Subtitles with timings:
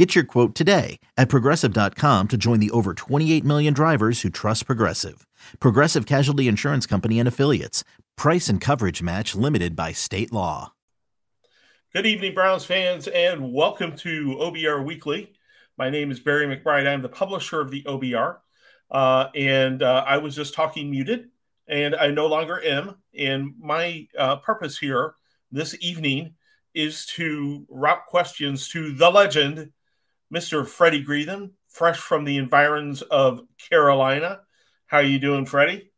[0.00, 4.64] Get your quote today at progressive.com to join the over 28 million drivers who trust
[4.64, 5.26] Progressive.
[5.60, 7.84] Progressive Casualty Insurance Company and Affiliates.
[8.16, 10.72] Price and coverage match limited by state law.
[11.92, 15.34] Good evening, Browns fans, and welcome to OBR Weekly.
[15.76, 16.88] My name is Barry McBride.
[16.88, 18.38] I'm the publisher of the OBR,
[18.90, 21.28] uh, and uh, I was just talking muted,
[21.68, 22.94] and I no longer am.
[23.14, 25.16] And my uh, purpose here
[25.52, 26.36] this evening
[26.72, 29.72] is to route questions to the legend,
[30.32, 30.64] Mr.
[30.66, 34.40] Freddie Greetham, fresh from the environs of Carolina.
[34.86, 35.90] How are you doing, Freddie?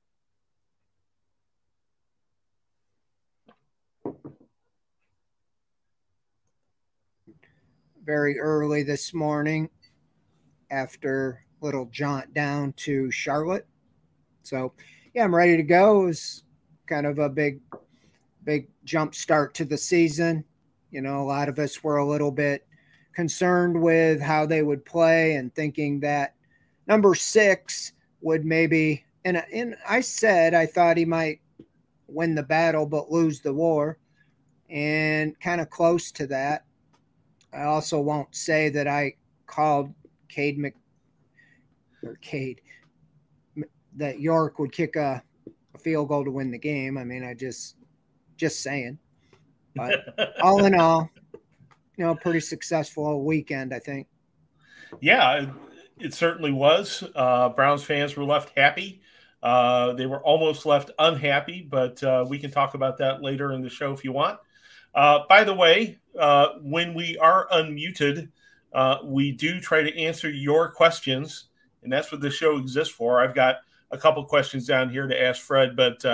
[8.04, 9.68] Very early this morning
[10.70, 13.66] after little jaunt down to Charlotte.
[14.42, 14.72] So,
[15.14, 16.04] yeah, I'm ready to go.
[16.04, 16.44] It was
[16.86, 17.60] kind of a big,
[18.44, 20.44] big jump start to the season.
[20.90, 22.66] You know, a lot of us were a little bit
[23.14, 26.34] concerned with how they would play and thinking that
[26.86, 31.40] number six would maybe and and I said I thought he might
[32.08, 33.98] win the battle but lose the war
[34.68, 36.64] and kind of close to that.
[37.52, 39.92] I also won't say that I called
[40.28, 40.74] Cade Mc
[42.02, 42.62] or Cade
[43.96, 45.22] that York would kick a,
[45.74, 46.96] a field goal to win the game.
[46.96, 47.76] I mean, I just
[48.36, 48.98] just saying.
[49.76, 50.00] But
[50.42, 51.10] all in all,
[51.96, 54.06] you know, pretty successful weekend, I think.
[55.00, 55.46] Yeah,
[55.98, 57.04] it certainly was.
[57.14, 59.00] Uh, Browns fans were left happy.
[59.42, 63.62] Uh, they were almost left unhappy, but uh, we can talk about that later in
[63.62, 64.38] the show if you want.
[64.94, 68.28] Uh, by the way, uh, when we are unmuted,
[68.72, 71.46] uh, we do try to answer your questions,
[71.82, 73.20] and that's what the show exists for.
[73.20, 73.56] I've got
[73.90, 76.04] a couple questions down here to ask Fred, but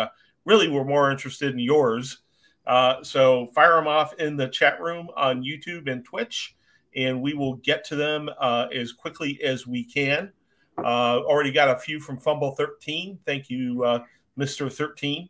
[0.45, 2.19] really we're more interested in yours.
[2.69, 6.55] Uh, so fire them off in the chat room on YouTube and Twitch,
[6.95, 10.31] and we will get to them uh, as quickly as we can.
[10.77, 13.19] Uh, already got a few from Fumble 13.
[13.25, 14.05] Thank you, uh,
[14.39, 14.71] Mr.
[14.71, 15.29] 13.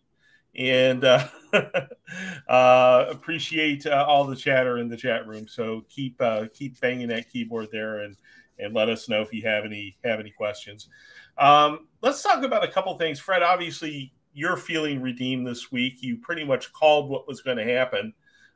[0.57, 1.29] And uh,
[3.09, 5.47] appreciate all the chatter in the chat room.
[5.47, 6.21] So keep
[6.53, 8.17] keep banging that keyboard there and
[8.59, 10.89] and let us know if you have any have any questions.
[11.37, 13.21] Um, let's talk about a couple things.
[13.21, 15.97] Fred, obviously, you're feeling redeemed this week.
[16.01, 18.15] You pretty much called what was going to happen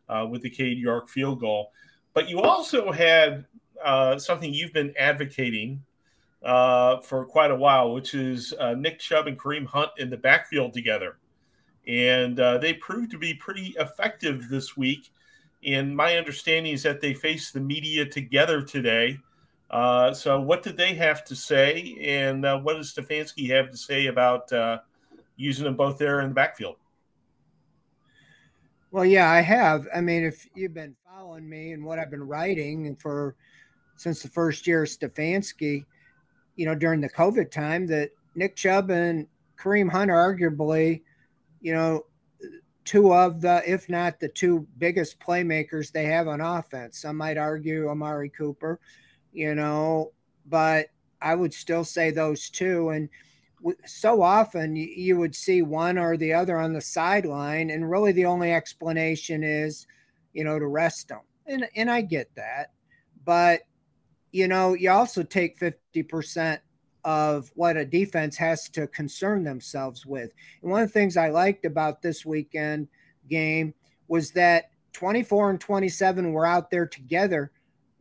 [0.08, 1.72] uh, with the Cade York field goal,
[2.14, 3.44] but you also had
[3.84, 5.82] uh, something you've been advocating
[6.44, 10.16] uh, for quite a while, which is uh, Nick Chubb and Kareem Hunt in the
[10.16, 11.16] backfield together,
[11.88, 15.10] and uh, they proved to be pretty effective this week.
[15.64, 19.18] And my understanding is that they faced the media together today.
[19.70, 24.06] Uh, so, what did they have to say, and what does Stefanski have to say
[24.06, 24.52] about?
[25.42, 26.76] Using them both there in the backfield.
[28.90, 29.86] Well, yeah, I have.
[29.94, 33.36] I mean, if you've been following me and what I've been writing for
[33.96, 35.84] since the first year of Stefanski,
[36.56, 39.26] you know, during the COVID time, that Nick Chubb and
[39.58, 41.02] Kareem Hunt are arguably,
[41.60, 42.04] you know,
[42.84, 47.00] two of the, if not the two biggest playmakers they have on offense.
[47.00, 48.80] Some might argue Amari Cooper,
[49.32, 50.12] you know,
[50.46, 50.88] but
[51.20, 52.90] I would still say those two.
[52.90, 53.08] And
[53.86, 58.26] so often you would see one or the other on the sideline, and really the
[58.26, 59.86] only explanation is,
[60.32, 61.20] you know, to rest them.
[61.46, 62.72] And and I get that,
[63.24, 63.62] but
[64.32, 66.60] you know, you also take fifty percent
[67.04, 70.30] of what a defense has to concern themselves with.
[70.62, 72.88] And one of the things I liked about this weekend
[73.28, 73.74] game
[74.08, 77.50] was that 24 and 27 were out there together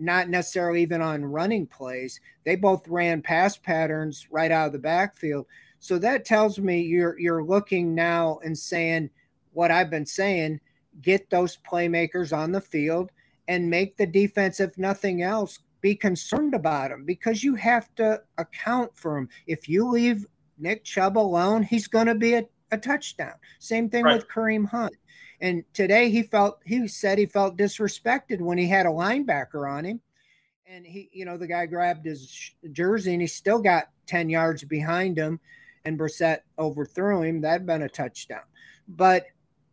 [0.01, 2.19] not necessarily even on running plays.
[2.44, 5.45] They both ran pass patterns right out of the backfield.
[5.79, 9.09] So that tells me you're you're looking now and saying
[9.53, 10.59] what I've been saying,
[11.02, 13.11] get those playmakers on the field
[13.47, 18.22] and make the defense if nothing else be concerned about them because you have to
[18.37, 19.29] account for them.
[19.47, 20.25] If you leave
[20.58, 23.34] Nick Chubb alone, he's going to be a, a touchdown.
[23.59, 24.16] Same thing right.
[24.16, 24.96] with Kareem Hunt.
[25.41, 29.84] And today he felt he said he felt disrespected when he had a linebacker on
[29.84, 29.99] him.
[30.67, 34.64] And he, you know, the guy grabbed his jersey and he still got 10 yards
[34.64, 35.40] behind him
[35.84, 37.41] and Brissett overthrew him.
[37.41, 38.43] That'd been a touchdown.
[38.88, 39.26] But,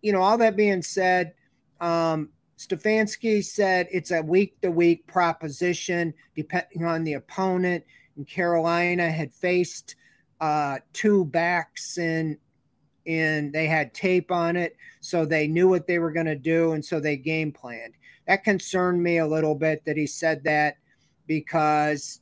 [0.02, 1.34] you know, all that being said,
[1.80, 7.84] um, Stefanski said it's a week to week proposition depending on the opponent.
[8.16, 9.94] And Carolina had faced
[10.40, 12.38] uh, two backs in
[13.08, 16.72] and they had tape on it, so they knew what they were going to do,
[16.72, 17.94] and so they game planned.
[18.26, 20.76] That concerned me a little bit that he said that
[21.26, 22.20] because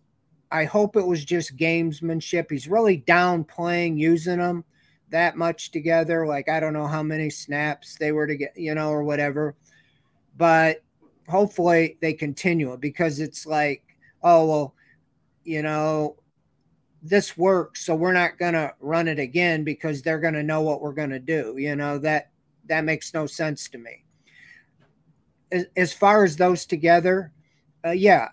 [0.52, 2.50] I hope it was just gamesmanship.
[2.50, 4.64] He's really downplaying using them
[5.10, 6.24] that much together.
[6.24, 9.56] Like I don't know how many snaps they were to get, you know, or whatever.
[10.36, 10.84] But
[11.28, 13.82] hopefully they continue it because it's like,
[14.22, 14.74] oh well,
[15.42, 16.16] you know,
[17.02, 20.92] this works, so we're not gonna run it again because they're gonna know what we're
[20.92, 21.54] gonna do.
[21.58, 22.30] You know that
[22.66, 24.04] that makes no sense to me.
[25.52, 27.32] As, as far as those together,
[27.84, 28.28] uh, yeah,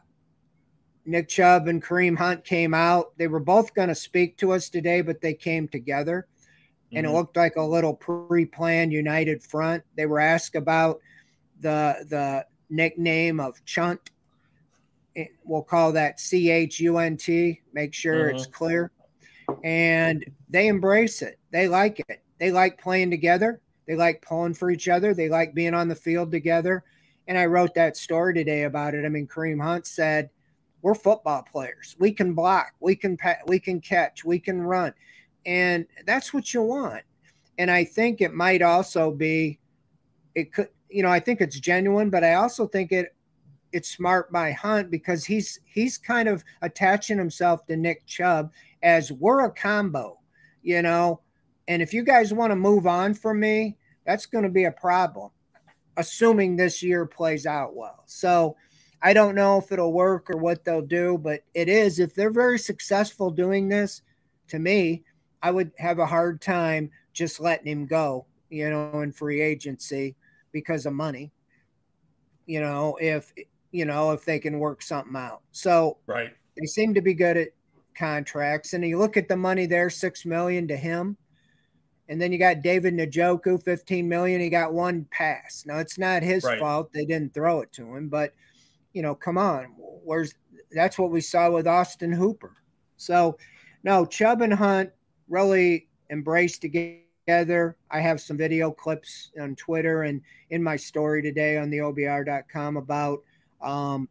[1.05, 3.17] Nick Chubb and Kareem Hunt came out.
[3.17, 6.27] They were both going to speak to us today, but they came together.
[6.87, 6.97] Mm-hmm.
[6.97, 7.17] And it mm-hmm.
[7.17, 9.83] looked like a little pre-planned united front.
[9.95, 10.99] They were asked about
[11.59, 14.11] the the nickname of Chunt.
[15.43, 17.61] We'll call that C H U N T.
[17.73, 18.51] Make sure it's mm-hmm.
[18.51, 18.91] clear.
[19.63, 21.39] And they embrace it.
[21.51, 22.23] They like it.
[22.39, 23.61] They like playing together.
[23.87, 25.13] They like pulling for each other.
[25.13, 26.83] They like being on the field together.
[27.27, 29.05] And I wrote that story today about it.
[29.05, 30.29] I mean, Kareem Hunt said–
[30.83, 31.95] we're football players.
[31.97, 33.17] We can block, we can
[33.47, 34.93] we can catch, we can run,
[35.45, 37.03] and that's what you want.
[37.57, 39.59] And I think it might also be,
[40.35, 43.15] it could, you know, I think it's genuine, but I also think it
[43.73, 48.51] it's smart by Hunt because he's he's kind of attaching himself to Nick Chubb
[48.83, 50.19] as we're a combo,
[50.61, 51.19] you know.
[51.67, 53.75] And if you guys want to move on from me,
[54.05, 55.31] that's going to be a problem,
[55.97, 58.03] assuming this year plays out well.
[58.05, 58.55] So
[59.01, 61.99] I don't know if it'll work or what they'll do, but it is.
[61.99, 64.01] If they're very successful doing this,
[64.49, 65.03] to me,
[65.41, 70.15] I would have a hard time just letting him go, you know, in free agency
[70.51, 71.31] because of money.
[72.45, 73.33] You know, if
[73.73, 75.41] you know if they can work something out.
[75.51, 77.49] So right, they seem to be good at
[77.97, 81.17] contracts, and you look at the money there, six million to him.
[82.09, 84.41] And then you got David Njoku, 15 million.
[84.41, 85.63] He got one pass.
[85.65, 86.59] Now it's not his right.
[86.59, 86.91] fault.
[86.93, 88.33] They didn't throw it to him, but
[88.93, 90.35] you know, come on, where's
[90.71, 92.55] that's what we saw with Austin Hooper.
[92.97, 93.37] So,
[93.83, 94.91] no, Chubb and Hunt
[95.27, 97.77] really embraced together.
[97.89, 102.77] I have some video clips on Twitter and in my story today on the OBR.com
[102.77, 103.23] about
[103.63, 104.07] um,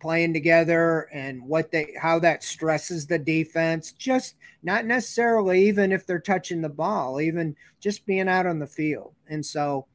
[0.00, 3.92] playing together and what they how that stresses the defense.
[3.92, 8.66] Just not necessarily even if they're touching the ball, even just being out on the
[8.66, 9.14] field.
[9.28, 9.86] And so,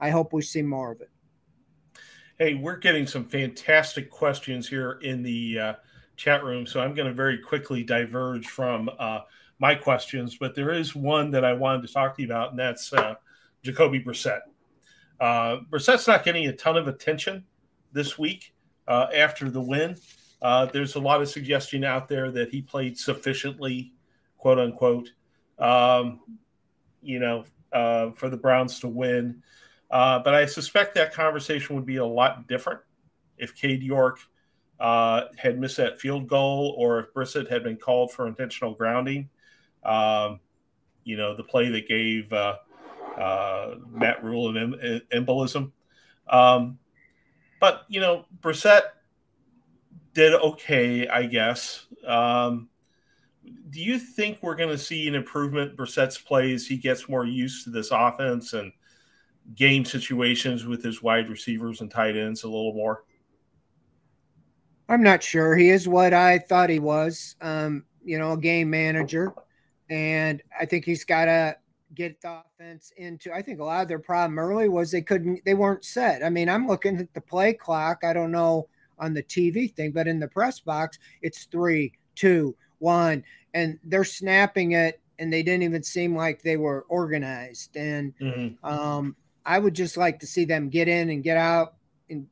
[0.00, 1.10] I hope we see more of it.
[2.38, 5.74] Hey, we're getting some fantastic questions here in the uh,
[6.16, 9.20] chat room, so I'm going to very quickly diverge from uh,
[9.58, 12.58] my questions, but there is one that I wanted to talk to you about, and
[12.58, 13.14] that's uh,
[13.64, 14.42] Jacoby Brissett.
[15.18, 17.44] Uh, Brissett's not getting a ton of attention
[17.92, 18.54] this week
[18.86, 19.96] uh, after the win.
[20.40, 23.92] Uh, there's a lot of suggestion out there that he played sufficiently,
[24.36, 25.12] quote unquote,
[25.58, 26.20] um,
[27.02, 29.42] you know, uh, for the Browns to win.
[29.90, 32.80] Uh, but I suspect that conversation would be a lot different
[33.36, 34.20] if Cade York
[34.78, 39.28] uh, had missed that field goal or if Brissett had been called for intentional grounding.
[39.84, 40.40] Um,
[41.04, 42.56] you know, the play that gave uh,
[43.90, 45.72] Matt Rhule an em- embolism.
[46.28, 46.78] Um,
[47.60, 48.82] but, you know, Brissett
[50.14, 51.86] did okay, I guess.
[52.06, 52.68] Um,
[53.70, 56.66] do you think we're going to see an improvement Brissett's plays?
[56.66, 58.72] He gets more used to this offense and–
[59.54, 63.04] game situations with his wide receivers and tight ends a little more?
[64.88, 65.56] I'm not sure.
[65.56, 67.36] He is what I thought he was.
[67.40, 69.34] Um, you know, a game manager,
[69.90, 71.56] and I think he's got to
[71.94, 73.32] get the offense into.
[73.32, 76.24] I think a lot of their problem early was they couldn't, they weren't set.
[76.24, 78.04] I mean, I'm looking at the play clock.
[78.04, 78.68] I don't know
[78.98, 84.04] on the TV thing, but in the press box, it's three, two, one, and they're
[84.04, 87.76] snapping it, and they didn't even seem like they were organized.
[87.76, 88.64] And mm-hmm.
[88.64, 91.74] um, I would just like to see them get in and get out
[92.08, 92.28] in,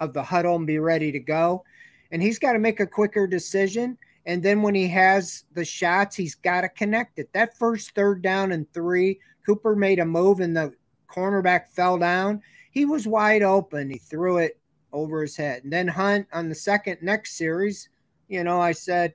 [0.00, 1.64] of the huddle and be ready to go.
[2.10, 3.98] And he's got to make a quicker decision.
[4.28, 7.32] And then when he has the shots, he's got to connect it.
[7.32, 10.74] That first third down and three, Cooper made a move and the
[11.10, 12.42] cornerback fell down.
[12.70, 13.88] He was wide open.
[13.88, 14.60] He threw it
[14.92, 15.64] over his head.
[15.64, 17.88] And then Hunt on the second next series,
[18.28, 19.14] you know, I said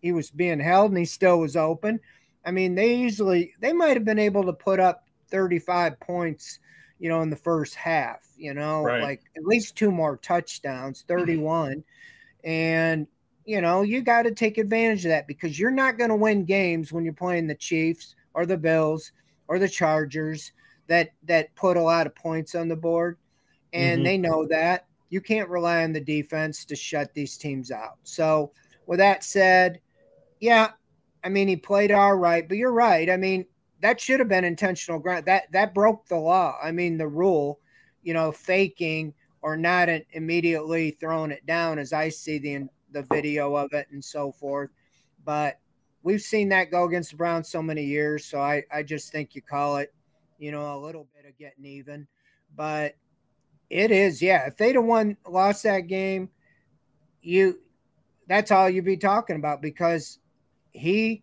[0.00, 1.98] he was being held and he still was open.
[2.46, 6.60] I mean, they easily they might have been able to put up 35 points
[7.00, 9.02] you know, in the first half, you know, right.
[9.02, 11.82] like at least two more touchdowns, 31.
[12.44, 13.08] and,
[13.44, 16.44] you know, you got to take advantage of that because you're not going to win
[16.44, 19.12] games when you're playing the Chiefs or the Bills
[19.48, 20.52] or the Chargers
[20.86, 23.18] that that put a lot of points on the board.
[23.72, 24.04] And mm-hmm.
[24.04, 24.86] they know that.
[25.10, 27.98] You can't rely on the defense to shut these teams out.
[28.02, 28.52] So,
[28.86, 29.80] with that said,
[30.40, 30.70] yeah,
[31.22, 33.08] I mean, he played all right, but you're right.
[33.10, 33.46] I mean,
[33.80, 35.26] that should have been intentional ground.
[35.26, 36.56] That that broke the law.
[36.62, 37.60] I mean, the rule,
[38.02, 43.54] you know, faking or not immediately throwing it down, as I see the the video
[43.54, 44.70] of it and so forth.
[45.24, 45.58] But
[46.02, 49.34] we've seen that go against the Browns so many years, so I I just think
[49.34, 49.92] you call it,
[50.38, 52.06] you know, a little bit of getting even.
[52.54, 52.96] But
[53.70, 54.46] it is, yeah.
[54.46, 56.28] If they'd have won, lost that game,
[57.22, 57.60] you
[58.28, 60.18] that's all you'd be talking about because
[60.72, 61.22] he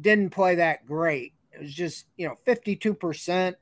[0.00, 1.32] didn't play that great.
[1.52, 3.54] It was just, you know, 52%.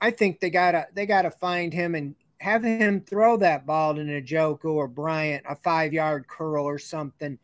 [0.00, 4.00] I think they gotta they gotta find him and have him throw that ball to
[4.00, 7.38] Njoku or Bryant, a five yard curl or something,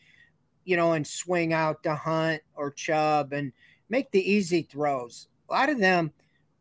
[0.64, 3.52] you know, and swing out to Hunt or Chubb and
[3.90, 5.28] make the easy throws.
[5.50, 6.12] A lot of them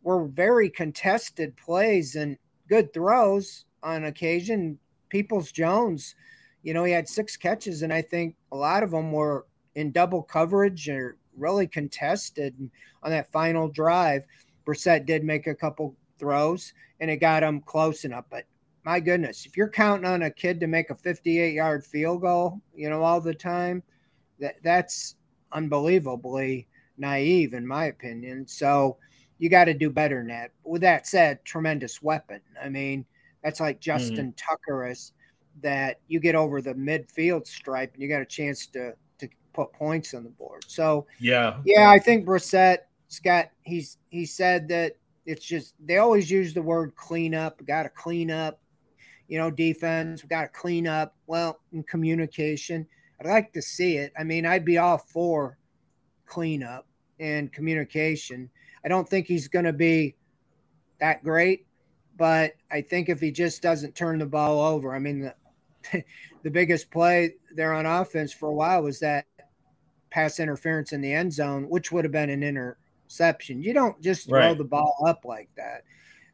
[0.03, 2.37] were very contested plays and
[2.67, 4.77] good throws on occasion.
[5.07, 6.15] Peoples Jones,
[6.61, 9.91] you know, he had six catches, and I think a lot of them were in
[9.91, 12.53] double coverage or really contested
[13.01, 14.23] on that final drive.
[14.65, 18.25] Brissett did make a couple throws and it got him close enough.
[18.29, 18.45] But
[18.83, 22.61] my goodness, if you're counting on a kid to make a 58 yard field goal,
[22.73, 23.83] you know, all the time,
[24.39, 25.15] that that's
[25.51, 26.67] unbelievably
[26.97, 28.47] naive, in my opinion.
[28.47, 28.97] So
[29.37, 30.51] you got to do better than that.
[30.63, 32.41] With that said, tremendous weapon.
[32.61, 33.05] I mean,
[33.43, 33.99] that's like mm-hmm.
[33.99, 34.49] Justin mm-hmm.
[34.49, 35.11] Tucker is
[35.61, 39.71] that you get over the midfield stripe and you got a chance to to put
[39.73, 40.63] points on the board.
[40.67, 46.29] So yeah, yeah, I think Brissett's got he's he said that it's just they always
[46.29, 47.65] use the word clean up.
[47.65, 48.59] Got to clean up,
[49.27, 50.23] you know, defense.
[50.23, 51.15] We got to clean up.
[51.27, 52.87] Well, in communication,
[53.19, 54.13] I'd like to see it.
[54.17, 55.57] I mean, I'd be all for
[56.25, 56.87] cleanup
[57.19, 58.49] and communication.
[58.83, 60.15] I don't think he's going to be
[60.99, 61.65] that great,
[62.17, 65.31] but I think if he just doesn't turn the ball over, I mean,
[65.91, 66.03] the,
[66.43, 69.25] the biggest play there on offense for a while was that
[70.11, 72.43] pass interference in the end zone, which would have been an
[73.15, 73.61] interception.
[73.61, 74.57] You don't just throw right.
[74.57, 75.83] the ball up like that.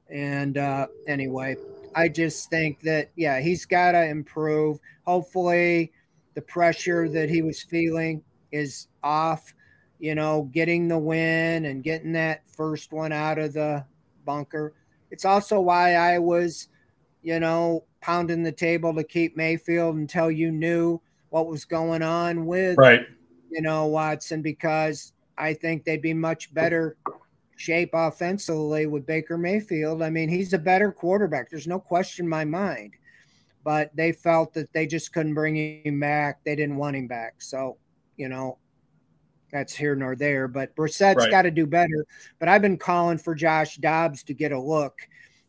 [0.10, 1.56] And uh, anyway,
[1.96, 4.80] I just think that, yeah, he's got to improve.
[5.06, 5.92] Hopefully,
[6.34, 9.54] the pressure that he was feeling is off,
[10.00, 13.86] you know, getting the win and getting that first one out of the
[14.26, 14.74] bunker.
[15.12, 16.68] It's also why I was,
[17.22, 22.46] you know, pounding the table to keep Mayfield until you knew what was going on
[22.46, 23.06] with right
[23.52, 25.12] you know, Watson, because
[25.42, 26.98] I think they'd be much better
[27.58, 30.04] shape offensively with Baker Mayfield.
[30.04, 31.50] I mean, he's a better quarterback.
[31.50, 32.94] There's no question in my mind.
[33.64, 36.44] But they felt that they just couldn't bring him back.
[36.44, 37.42] They didn't want him back.
[37.42, 37.78] So,
[38.18, 38.60] you know,
[39.52, 40.48] that's here nor there.
[40.48, 41.32] But Brissett's right.
[41.32, 42.06] got to do better.
[42.40, 44.96] But I've been calling for Josh Dobbs to get a look.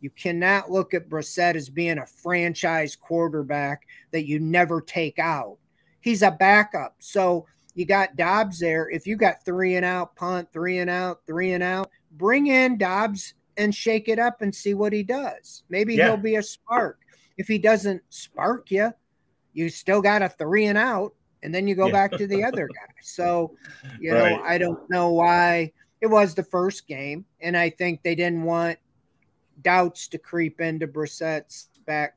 [0.01, 5.59] You cannot look at Brissett as being a franchise quarterback that you never take out.
[6.01, 6.97] He's a backup.
[6.99, 8.91] So you got Dobbs there.
[8.91, 12.77] If you got three and out, punt, three and out, three and out, bring in
[12.77, 15.63] Dobbs and shake it up and see what he does.
[15.69, 16.09] Maybe yeah.
[16.09, 17.01] he'll be a spark.
[17.39, 18.93] If he doesn't spark you,
[19.53, 21.93] you still got a three and out, and then you go yeah.
[21.93, 22.93] back to the other guy.
[23.03, 23.57] So,
[24.01, 24.37] you right.
[24.37, 28.43] know, I don't know why it was the first game, and I think they didn't
[28.43, 28.79] want
[29.63, 32.17] doubts to creep into Brissett's back,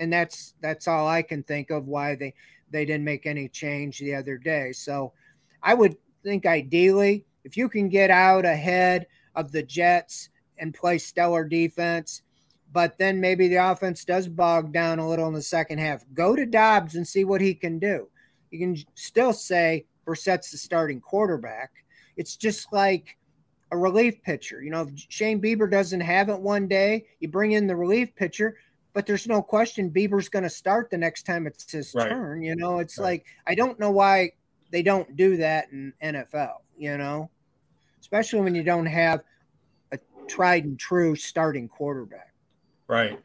[0.00, 2.34] and that's that's all I can think of why they
[2.70, 4.72] they didn't make any change the other day.
[4.72, 5.12] So
[5.62, 10.98] I would think ideally, if you can get out ahead of the Jets and play
[10.98, 12.22] stellar defense,
[12.72, 16.34] but then maybe the offense does bog down a little in the second half, go
[16.34, 18.08] to Dobbs and see what he can do.
[18.50, 21.70] You can still say Brissett's the starting quarterback.
[22.16, 23.16] It's just like
[23.70, 24.62] a relief pitcher.
[24.62, 28.14] You know, if Shane Bieber doesn't have it one day, you bring in the relief
[28.14, 28.56] pitcher
[28.94, 32.08] but there's no question Bieber's going to start the next time it's his right.
[32.08, 32.42] turn.
[32.42, 33.04] You know, it's right.
[33.04, 34.30] like I don't know why
[34.70, 36.54] they don't do that in NFL.
[36.78, 37.28] You know,
[38.00, 39.22] especially when you don't have
[39.92, 39.98] a
[40.28, 42.32] tried and true starting quarterback.
[42.86, 43.20] Right.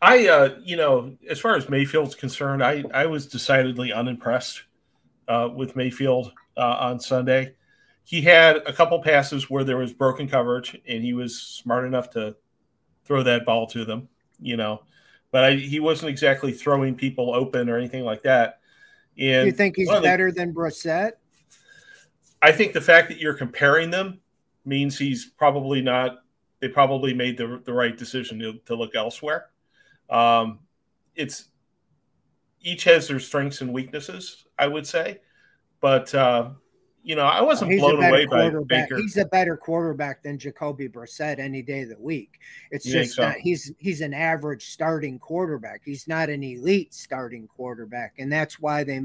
[0.00, 4.64] I, uh, you know, as far as Mayfield's concerned, I, I was decidedly unimpressed
[5.28, 7.54] uh, with Mayfield uh, on Sunday.
[8.02, 12.10] He had a couple passes where there was broken coverage, and he was smart enough
[12.10, 12.34] to
[13.04, 14.08] throw that ball to them.
[14.40, 14.82] You know,
[15.32, 18.60] but I, he wasn't exactly throwing people open or anything like that.
[19.18, 21.12] And Do you think he's better than Brissett?
[22.40, 24.20] I think the fact that you're comparing them
[24.64, 26.18] means he's probably not.
[26.60, 29.46] They probably made the the right decision to, to look elsewhere.
[30.08, 30.60] Um,
[31.16, 31.48] it's
[32.60, 35.20] each has their strengths and weaknesses, I would say,
[35.80, 36.50] but uh,
[37.04, 38.96] you know, I wasn't blown away by Baker.
[38.96, 42.38] He's a better quarterback than Jacoby Brissett any day of the week.
[42.70, 43.28] It's you just so?
[43.28, 45.82] not, he's he's an average starting quarterback.
[45.84, 49.00] He's not an elite starting quarterback, and that's why they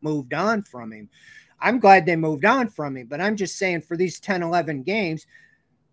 [0.00, 1.10] moved on from him.
[1.60, 4.82] I'm glad they moved on from him, but I'm just saying for these 10, 11
[4.82, 5.26] games,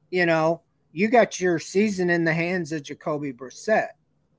[0.09, 0.61] you know,
[0.93, 3.89] you got your season in the hands of Jacoby Brissett.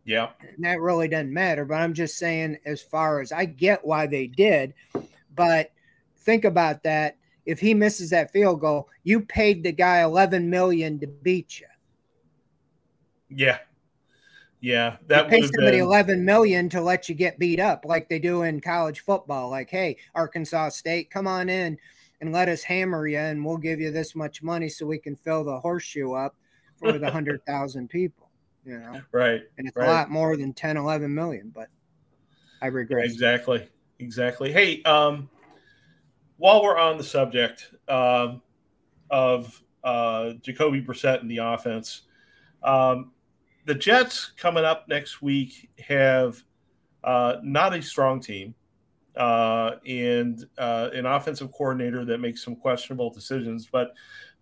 [0.04, 0.30] Yeah.
[0.40, 1.64] And that really doesn't matter.
[1.64, 4.74] But I'm just saying, as far as I get why they did,
[5.36, 5.70] but
[6.20, 7.16] think about that.
[7.46, 11.66] If he misses that field goal, you paid the guy 11 million to beat you.
[13.28, 13.58] Yeah.
[14.60, 15.86] Yeah, that pay somebody been...
[15.86, 19.48] 11 million to let you get beat up like they do in college football.
[19.48, 21.78] Like, hey, Arkansas State, come on in
[22.20, 25.16] and let us hammer you, and we'll give you this much money so we can
[25.16, 26.36] fill the horseshoe up
[26.76, 28.28] for the 100,000 people,
[28.66, 29.00] you know?
[29.12, 29.42] Right.
[29.56, 29.88] And it's right.
[29.88, 31.68] a lot more than 10, 11 million, but
[32.60, 33.06] I regret.
[33.06, 33.66] Exactly.
[33.98, 34.52] Exactly.
[34.52, 35.30] Hey, um,
[36.40, 38.40] while we're on the subject um,
[39.10, 42.02] of uh, Jacoby Brissett and the offense,
[42.62, 43.12] um,
[43.66, 46.42] the Jets coming up next week have
[47.04, 48.54] uh, not a strong team
[49.16, 53.92] uh, and uh, an offensive coordinator that makes some questionable decisions, but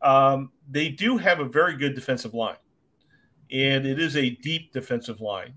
[0.00, 2.58] um, they do have a very good defensive line,
[3.50, 5.52] and it is a deep defensive line.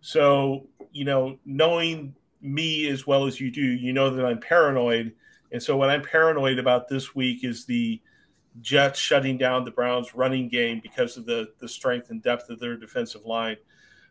[0.00, 5.14] So, you know, knowing me as well as you do, you know that I'm paranoid.
[5.52, 8.00] And so, what I'm paranoid about this week is the
[8.60, 12.58] Jets shutting down the Browns' running game because of the the strength and depth of
[12.58, 13.56] their defensive line.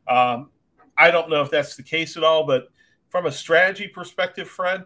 [0.07, 0.49] Um,
[0.97, 2.69] I don't know if that's the case at all, but
[3.09, 4.83] from a strategy perspective, Fred,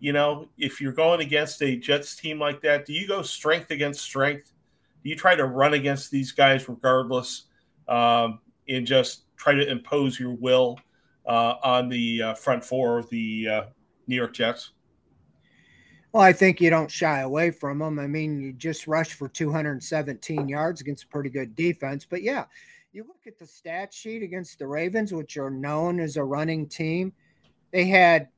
[0.00, 3.70] you know, if you're going against a Jets team like that, do you go strength
[3.70, 4.52] against strength?
[5.02, 7.44] Do you try to run against these guys regardless,
[7.86, 10.78] um, and just try to impose your will
[11.26, 13.62] uh, on the uh, front four of the uh,
[14.06, 14.72] New York Jets?
[16.12, 17.98] Well, I think you don't shy away from them.
[17.98, 22.06] I mean, you just rushed for 217 yards against a pretty good defense.
[22.08, 22.44] But yeah,
[22.92, 26.66] you look at the stat sheet against the Ravens, which are known as a running
[26.66, 27.12] team.
[27.72, 28.28] They had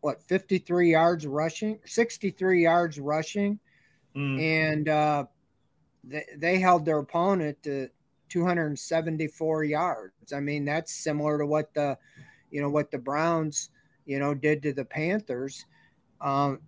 [0.00, 3.58] what 53 yards rushing, 63 yards rushing,
[4.16, 4.40] mm.
[4.40, 5.24] and uh,
[6.02, 7.88] they, they held their opponent to
[8.28, 10.32] 274 yards.
[10.32, 11.96] I mean, that's similar to what the,
[12.50, 13.70] you know, what the Browns,
[14.04, 15.64] you know, did to the Panthers.
[16.20, 16.60] Um,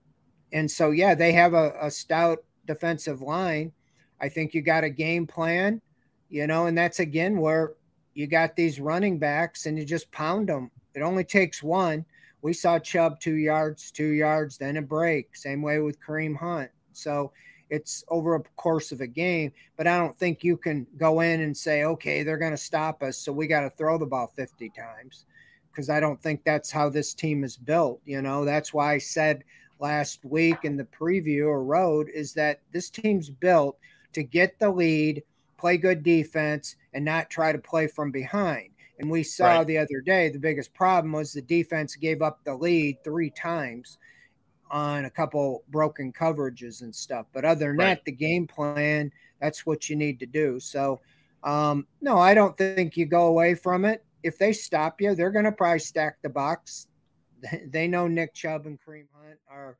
[0.52, 3.72] and so, yeah, they have a, a stout defensive line.
[4.20, 5.80] I think you got a game plan,
[6.28, 7.74] you know, and that's again where
[8.14, 10.70] you got these running backs and you just pound them.
[10.94, 12.04] It only takes one.
[12.42, 15.36] We saw Chubb two yards, two yards, then a break.
[15.36, 16.70] Same way with Kareem Hunt.
[16.92, 17.32] So
[17.70, 21.42] it's over a course of a game, but I don't think you can go in
[21.42, 24.32] and say, okay, they're going to stop us, so we got to throw the ball
[24.34, 25.26] 50 times
[25.70, 28.00] because I don't think that's how this team is built.
[28.04, 29.44] You know, that's why I said
[29.80, 33.78] last week in the preview or road is that this team's built
[34.12, 35.22] to get the lead,
[35.56, 38.70] play good defense, and not try to play from behind.
[38.98, 39.66] And we saw right.
[39.66, 43.98] the other day the biggest problem was the defense gave up the lead three times
[44.70, 47.26] on a couple broken coverages and stuff.
[47.32, 47.94] But other than right.
[47.94, 50.58] that, the game plan, that's what you need to do.
[50.60, 51.00] So,
[51.44, 54.04] um, no, I don't think you go away from it.
[54.22, 56.88] If they stop you, they're going to probably stack the box.
[57.70, 59.76] They know Nick Chubb and Kareem Hunt are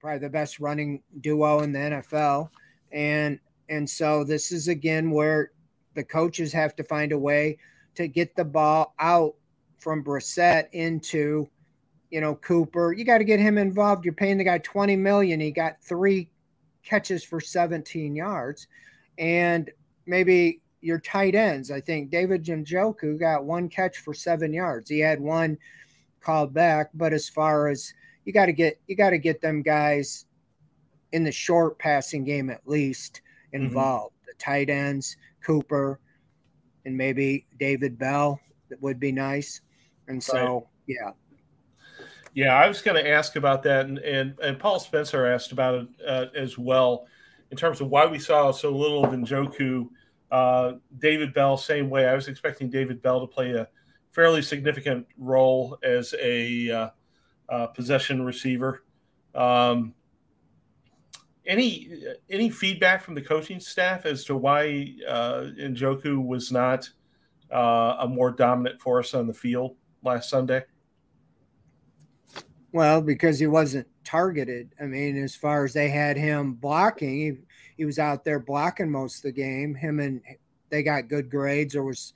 [0.00, 2.50] probably the best running duo in the NFL.
[2.90, 5.52] And and so this is again where
[5.94, 7.58] the coaches have to find a way
[7.94, 9.34] to get the ball out
[9.78, 11.48] from Brissett into,
[12.10, 12.92] you know, Cooper.
[12.92, 14.04] You got to get him involved.
[14.04, 15.40] You're paying the guy 20 million.
[15.40, 16.30] He got three
[16.82, 18.66] catches for 17 yards.
[19.18, 19.70] And
[20.06, 21.70] maybe your tight ends.
[21.70, 24.88] I think David Njoku got one catch for seven yards.
[24.90, 25.58] He had one
[26.22, 27.92] called back, but as far as
[28.24, 30.26] you got to get you got to get them guys
[31.12, 33.20] in the short passing game at least
[33.52, 33.64] mm-hmm.
[33.64, 34.14] involved.
[34.16, 34.26] Mm-hmm.
[34.28, 36.00] The tight ends, Cooper,
[36.84, 39.60] and maybe David Bell that would be nice.
[40.08, 40.64] And so, right.
[40.86, 41.10] yeah.
[42.34, 45.74] Yeah, I was going to ask about that, and, and, and Paul Spencer asked about
[45.74, 47.06] it uh, as well,
[47.50, 49.88] in terms of why we saw so little of Njoku.
[50.30, 52.08] Uh, David Bell, same way.
[52.08, 53.68] I was expecting David Bell to play a
[54.12, 56.88] fairly significant role as a uh,
[57.48, 58.84] uh possession receiver.
[59.34, 59.94] Um,
[61.46, 61.90] any
[62.30, 66.88] any feedback from the coaching staff as to why uh, Njoku was not
[67.52, 70.62] uh, a more dominant force on the field last Sunday?
[72.72, 74.74] Well, because he wasn't targeted.
[74.80, 77.32] I mean, as far as they had him blocking, he,
[77.76, 79.74] he was out there blocking most of the game.
[79.74, 80.22] Him and
[80.70, 81.76] they got good grades.
[81.76, 82.14] Or was,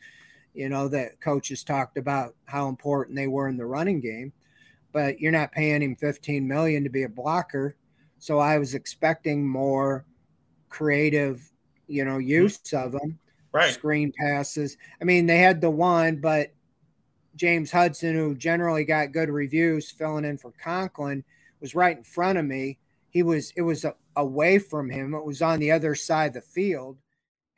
[0.57, 4.33] you know, that coaches talked about how important they were in the running game.
[4.93, 7.77] But you're not paying him 15 million to be a blocker
[8.19, 10.05] so I was expecting more
[10.69, 11.51] creative,
[11.87, 12.29] you know, mm-hmm.
[12.29, 13.19] use of them.
[13.53, 13.73] Right.
[13.73, 14.77] Screen passes.
[15.01, 16.53] I mean, they had the one, but
[17.37, 21.25] James Hudson, who generally got good reviews filling in for Conklin,
[21.61, 22.79] was right in front of me.
[23.11, 25.15] He was it was a, away from him.
[25.15, 26.99] It was on the other side of the field,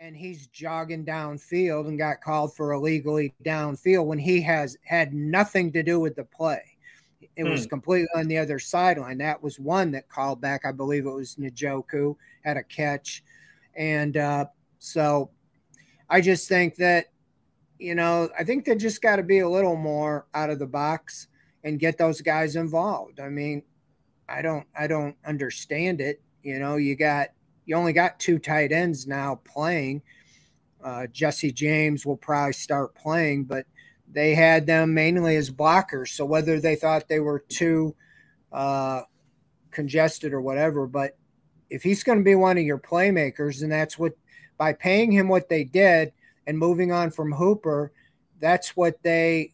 [0.00, 5.72] and he's jogging downfield and got called for illegally downfield when he has had nothing
[5.72, 6.62] to do with the play.
[7.36, 7.50] It hmm.
[7.50, 9.18] was completely on the other sideline.
[9.18, 10.64] That was one that called back.
[10.64, 13.24] I believe it was Njoku had a catch,
[13.76, 14.46] and uh,
[14.78, 15.30] so
[16.08, 17.06] I just think that
[17.78, 20.66] you know I think they just got to be a little more out of the
[20.66, 21.28] box
[21.64, 23.18] and get those guys involved.
[23.20, 23.62] I mean,
[24.28, 26.20] I don't I don't understand it.
[26.42, 27.30] You know, you got
[27.68, 30.00] you only got two tight ends now playing.
[30.82, 33.66] Uh, Jesse James will probably start playing, but
[34.10, 36.08] they had them mainly as blockers.
[36.08, 37.94] So whether they thought they were too
[38.52, 39.02] uh,
[39.70, 41.18] congested or whatever, but
[41.68, 44.14] if he's going to be one of your playmakers, and that's what
[44.56, 46.12] by paying him what they did
[46.46, 47.92] and moving on from Hooper,
[48.40, 49.52] that's what they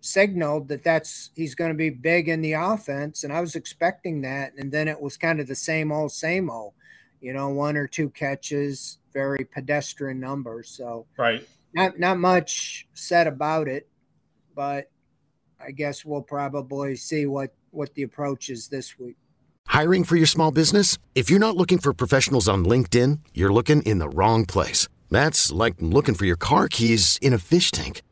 [0.00, 4.22] signaled that that's he's going to be big in the offense and I was expecting
[4.22, 6.72] that and then it was kind of the same old same old
[7.20, 11.06] you know one or two catches very pedestrian numbers so.
[11.16, 11.46] Right.
[11.74, 13.88] Not not much said about it
[14.54, 14.90] but
[15.64, 19.16] I guess we'll probably see what what the approach is this week.
[19.66, 20.98] Hiring for your small business?
[21.14, 24.88] If you're not looking for professionals on LinkedIn you're looking in the wrong place.
[25.10, 28.02] That's like looking for your car keys in a fish tank.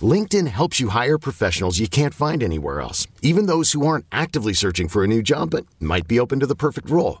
[0.00, 4.52] LinkedIn helps you hire professionals you can't find anywhere else, even those who aren't actively
[4.52, 7.20] searching for a new job but might be open to the perfect role.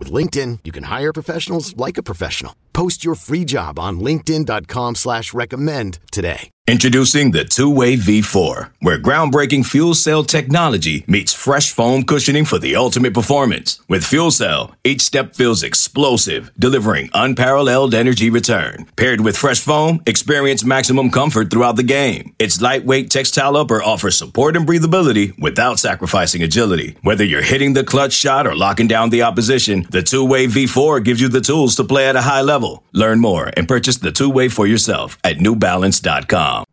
[0.00, 2.56] With LinkedIn, you can hire professionals like a professional.
[2.72, 6.48] Post your free job on linkedin.com slash recommend today.
[6.66, 12.76] Introducing the two-way V4, where groundbreaking fuel cell technology meets fresh foam cushioning for the
[12.76, 13.80] ultimate performance.
[13.88, 18.86] With fuel cell, each step feels explosive, delivering unparalleled energy return.
[18.94, 22.36] Paired with fresh foam, experience maximum comfort throughout the game.
[22.38, 26.96] Its lightweight textile upper offers support and breathability without sacrificing agility.
[27.02, 31.20] Whether you're hitting the clutch shot or locking down the opposition, the two-way V4 gives
[31.20, 32.84] you the tools to play at a high level.
[32.92, 36.64] Learn more and purchase the two-way for yourself at newbalance.com.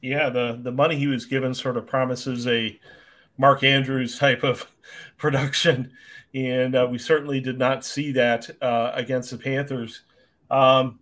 [0.00, 2.78] Yeah, the the money he was given sort of promises a
[3.38, 4.66] Mark Andrews type of
[5.16, 5.92] production,
[6.34, 10.02] and uh, we certainly did not see that uh, against the Panthers.
[10.50, 10.98] Um,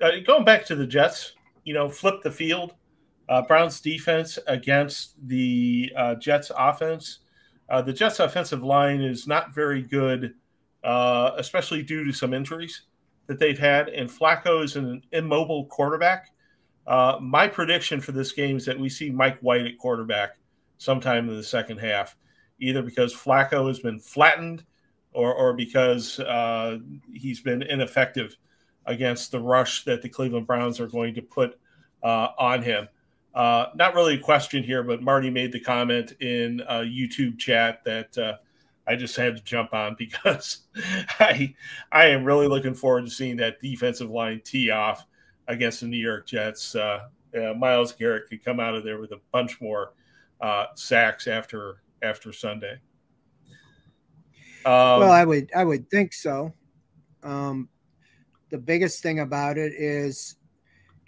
[0.00, 1.34] uh, going back to the Jets,
[1.64, 2.74] you know, flip the field.
[3.28, 7.18] Uh, Browns defense against the uh, Jets offense.
[7.68, 10.34] Uh, the Jets offensive line is not very good,
[10.86, 12.82] especially due to some injuries
[13.26, 13.88] that they've had.
[13.88, 16.30] And Flacco is an immobile quarterback.
[16.86, 20.38] Uh, my prediction for this game is that we see Mike White at quarterback
[20.78, 22.16] sometime in the second half,
[22.60, 24.64] either because Flacco has been flattened
[25.12, 26.78] or, or because uh,
[27.12, 28.36] he's been ineffective
[28.84, 31.58] against the rush that the Cleveland Browns are going to put
[32.02, 32.88] uh, on him.
[33.34, 37.82] Uh, not really a question here, but Marty made the comment in a YouTube chat
[37.84, 38.36] that uh,
[38.86, 40.58] I just had to jump on because
[41.20, 41.54] I
[41.90, 45.06] I am really looking forward to seeing that defensive line tee off
[45.48, 46.74] against the New York Jets.
[46.74, 49.92] Uh, uh, Myles Garrett could come out of there with a bunch more
[50.40, 52.78] uh, sacks after after Sunday.
[54.64, 56.52] Um, well, I would I would think so.
[57.22, 57.68] Um,
[58.50, 60.36] the biggest thing about it is,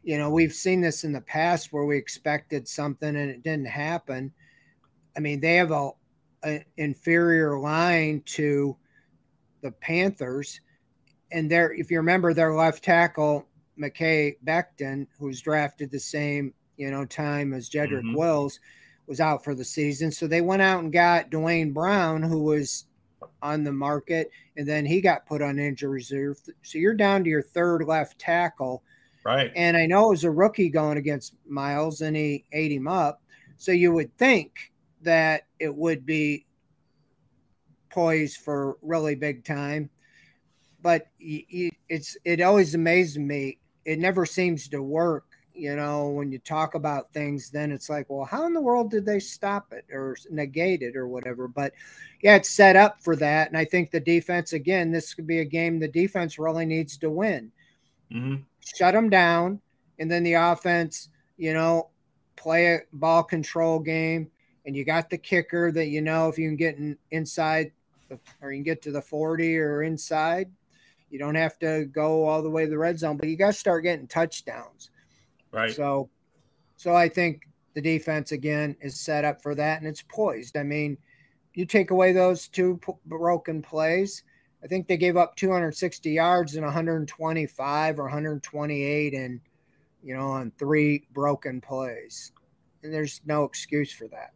[0.03, 3.69] you know, we've seen this in the past where we expected something and it didn't
[3.69, 4.33] happen.
[5.17, 5.91] I mean, they have a,
[6.45, 8.77] a inferior line to
[9.63, 10.61] the Panthers,
[11.33, 13.47] and there, if you remember, their left tackle
[13.79, 18.15] Mekhi Becton, who's drafted the same you know time as Jedrick mm-hmm.
[18.15, 18.61] Wills,
[19.07, 20.11] was out for the season.
[20.11, 22.85] So they went out and got Duane Brown, who was
[23.43, 26.39] on the market, and then he got put on injury reserve.
[26.63, 28.83] So you're down to your third left tackle.
[29.25, 29.51] Right.
[29.57, 33.23] And I know it was a rookie going against Myles, and he ate him up.
[33.57, 34.73] So you would think
[35.03, 36.47] that it would be
[37.91, 39.91] poised for really big time.
[40.83, 46.39] But it's it always amazes me it never seems to work you know when you
[46.39, 49.85] talk about things then it's like well how in the world did they stop it
[49.93, 51.73] or negate it or whatever but
[52.23, 55.41] yeah it's set up for that and i think the defense again this could be
[55.41, 57.51] a game the defense really needs to win
[58.13, 58.37] mm-hmm.
[58.77, 59.61] shut them down
[59.99, 61.09] and then the offense
[61.39, 61.89] you know
[62.37, 64.31] play a ball control game
[64.69, 67.73] and you got the kicker that you know if you can get in, inside
[68.41, 70.51] or you can get to the 40 or inside
[71.11, 73.49] you don't have to go all the way to the red zone, but you got
[73.49, 74.91] to start getting touchdowns.
[75.53, 75.75] Right.
[75.75, 76.11] So,
[76.77, 80.57] so I think the defense again is set up for that, and it's poised.
[80.57, 80.99] I mean,
[81.55, 84.23] you take away those two broken plays.
[84.63, 89.41] I think they gave up 260 yards and 125 or 128 and
[90.03, 92.33] you know, on three broken plays.
[92.83, 94.33] And there's no excuse for that.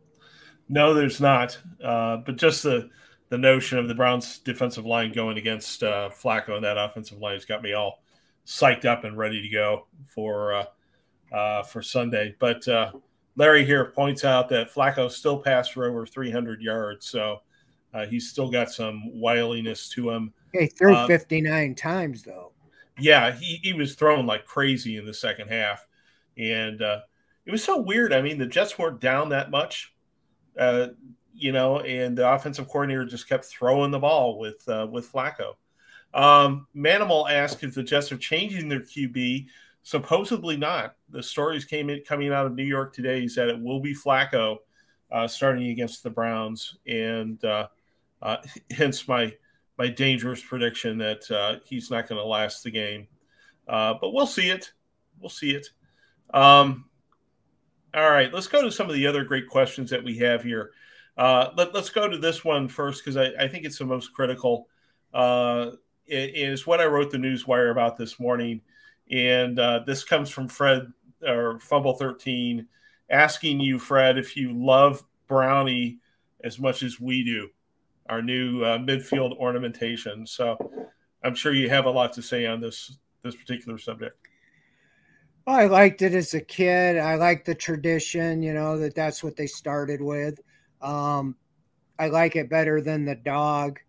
[0.73, 1.59] No, there's not.
[1.85, 2.89] Uh, but just the
[3.29, 7.35] the notion of the Browns defensive line going against uh, Flacco and that offensive line
[7.35, 8.03] has got me all
[8.47, 10.65] psyched up and ready to go for uh,
[11.31, 12.35] uh, for Sunday.
[12.39, 12.93] But uh,
[13.37, 17.43] Larry here points out that Flacco still passed for over 300 yards, so
[17.93, 20.33] uh, he's still got some wiliness to him.
[20.55, 22.53] He threw um, 59 times though.
[22.99, 25.87] Yeah, he, he was thrown like crazy in the second half,
[26.39, 27.01] and uh,
[27.45, 28.15] it was so weird.
[28.15, 29.92] I mean, the Jets weren't down that much,
[30.59, 30.89] uh,
[31.35, 35.55] you know, and the offensive coordinator just kept throwing the ball with uh, with Flacco.
[36.15, 39.47] Um, Manimal asked if the Jets are changing their QB.
[39.85, 40.95] Supposedly not.
[41.11, 43.95] The stories came in coming out of New York today is that it will be
[43.95, 44.59] Flacco
[45.11, 47.69] uh, starting against the Browns, and uh,
[48.21, 48.37] uh,
[48.71, 49.35] hence my
[49.79, 53.09] my dangerous prediction that uh, he's not going to last the game.
[53.67, 54.73] Uh, but we'll see it.
[55.19, 55.69] We'll see it.
[56.35, 56.85] Um,
[57.95, 60.73] all right, let's go to some of the other great questions that we have here.
[61.17, 64.15] Uh, let, us go to this one first because I, I, think it's the most
[64.15, 64.69] critical.
[65.13, 65.73] Uh,
[66.07, 68.63] it is what I wrote the Newswire about this morning,
[69.11, 70.91] and uh, this comes from Fred
[71.27, 72.67] or Fumble Thirteen,
[73.11, 75.99] asking you, Fred, if you love Brownie
[76.43, 77.51] as much as we do,
[78.09, 80.27] our new uh, midfield ornamentation.
[80.27, 80.57] So,
[81.23, 84.17] I'm sure you have a lot to say on this this particular subject.
[85.47, 86.99] I liked it as a kid.
[86.99, 90.41] I like the tradition, you know, that that's what they started with.
[90.81, 91.37] Um,
[91.99, 93.81] I like it better than the dog,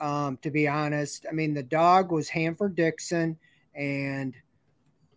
[0.00, 1.26] um, to be honest.
[1.28, 3.38] I mean, the dog was Hanford Dixon
[3.74, 4.34] and,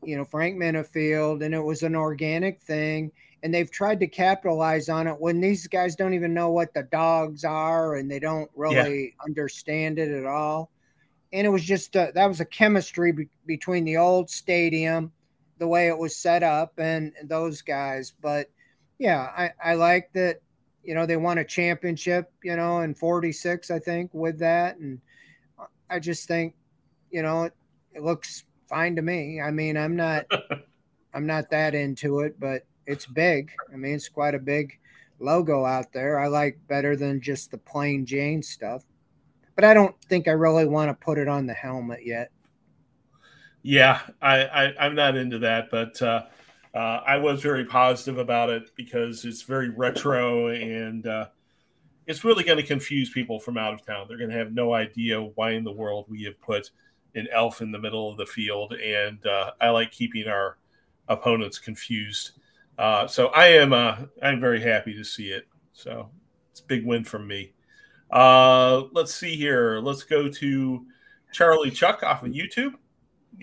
[0.04, 3.12] you know, Frank Minnifield, and it was an organic thing.
[3.42, 6.84] And they've tried to capitalize on it when these guys don't even know what the
[6.84, 9.26] dogs are and they don't really yeah.
[9.26, 10.72] understand it at all.
[11.32, 15.12] And it was just a, that was a chemistry be- between the old stadium
[15.60, 18.14] the way it was set up and those guys.
[18.22, 18.50] But
[18.98, 20.42] yeah, I, I like that,
[20.84, 24.78] you know, they won a championship, you know, in 46, I think, with that.
[24.78, 25.00] And
[25.90, 26.56] I just think,
[27.12, 27.54] you know, it,
[27.94, 29.42] it looks fine to me.
[29.42, 30.26] I mean, I'm not,
[31.14, 33.52] I'm not that into it, but it's big.
[33.72, 34.80] I mean, it's quite a big
[35.20, 36.20] logo out there.
[36.20, 38.84] I like better than just the plain Jane stuff.
[39.56, 42.32] But I don't think I really want to put it on the helmet yet.
[43.62, 46.24] Yeah, I, I am not into that, but uh,
[46.74, 51.28] uh, I was very positive about it because it's very retro and uh,
[52.08, 54.06] it's really going to confuse people from out of town.
[54.08, 56.72] They're going to have no idea why in the world we have put
[57.16, 60.58] an elf in the middle of the field, and uh, I like keeping our
[61.08, 62.32] opponents confused.
[62.78, 65.48] Uh, so I am uh, I'm very happy to see it.
[65.74, 66.10] So
[66.52, 67.52] it's a big win from me.
[68.12, 69.80] let's see here.
[69.80, 70.86] Let's go to
[71.34, 72.76] Charlie Chuck off of YouTube.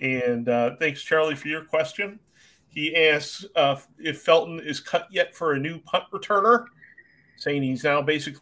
[0.01, 2.19] And uh, thanks, Charlie, for your question.
[2.69, 6.65] He asks uh, if Felton is cut yet for a new punt returner,
[7.37, 8.41] saying he's now basically.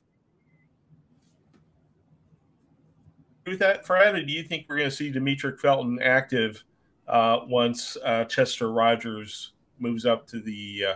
[3.45, 6.63] With that, Fred, or do you think we're going to see Demetric Felton active
[7.07, 10.95] uh, once uh, Chester Rogers moves up to the uh,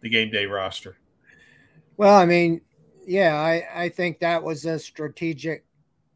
[0.00, 0.96] the game day roster?
[1.98, 2.62] Well, I mean,
[3.06, 5.64] yeah, I, I think that was a strategic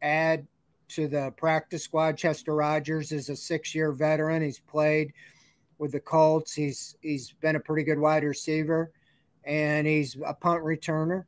[0.01, 0.47] ad
[0.95, 2.17] to the practice squad.
[2.17, 4.41] Chester Rogers is a six-year veteran.
[4.41, 5.13] He's played
[5.77, 6.53] with the Colts.
[6.53, 8.91] He's he's been a pretty good wide receiver,
[9.43, 11.25] and he's a punt returner.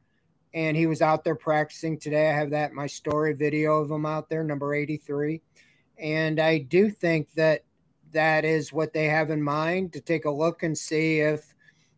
[0.54, 2.30] And he was out there practicing today.
[2.30, 5.42] I have that my story video of him out there, number 83.
[5.98, 7.64] And I do think that
[8.12, 11.56] that is what they have in mind to take a look and see if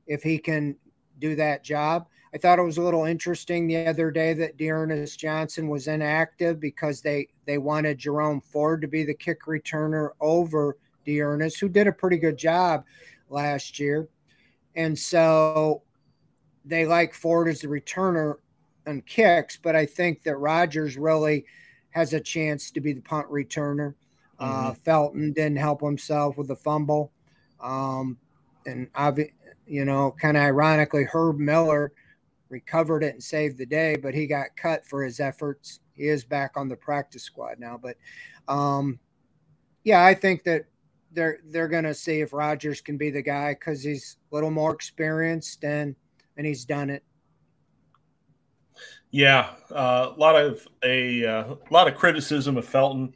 [0.08, 0.78] if he can
[1.19, 2.08] do that job.
[2.35, 6.59] I thought it was a little interesting the other day that D'Ernest Johnson was inactive
[6.59, 11.87] because they they wanted Jerome Ford to be the kick returner over D'Ernest, who did
[11.87, 12.83] a pretty good job
[13.29, 14.09] last year,
[14.75, 15.83] and so
[16.65, 18.35] they like Ford as the returner
[18.85, 19.55] on kicks.
[19.55, 21.45] But I think that Rogers really
[21.91, 23.93] has a chance to be the punt returner.
[24.39, 24.67] Uh, mm-hmm.
[24.67, 27.13] Uh, Felton didn't help himself with the fumble,
[27.61, 28.17] um,
[28.65, 28.89] and
[29.67, 31.93] you know, kind of ironically, Herb Miller
[32.49, 35.79] recovered it and saved the day, but he got cut for his efforts.
[35.93, 37.97] He is back on the practice squad now, but
[38.47, 38.99] um,
[39.84, 40.65] yeah, I think that
[41.12, 44.51] they're they're going to see if Rogers can be the guy because he's a little
[44.51, 45.95] more experienced and
[46.38, 47.03] and he's done it.
[49.12, 53.15] Yeah, uh, a lot of a uh, lot of criticism of Felton.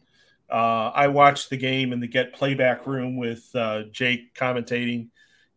[0.50, 5.10] Uh, I watched the game in the Get Playback room with uh, Jake commentating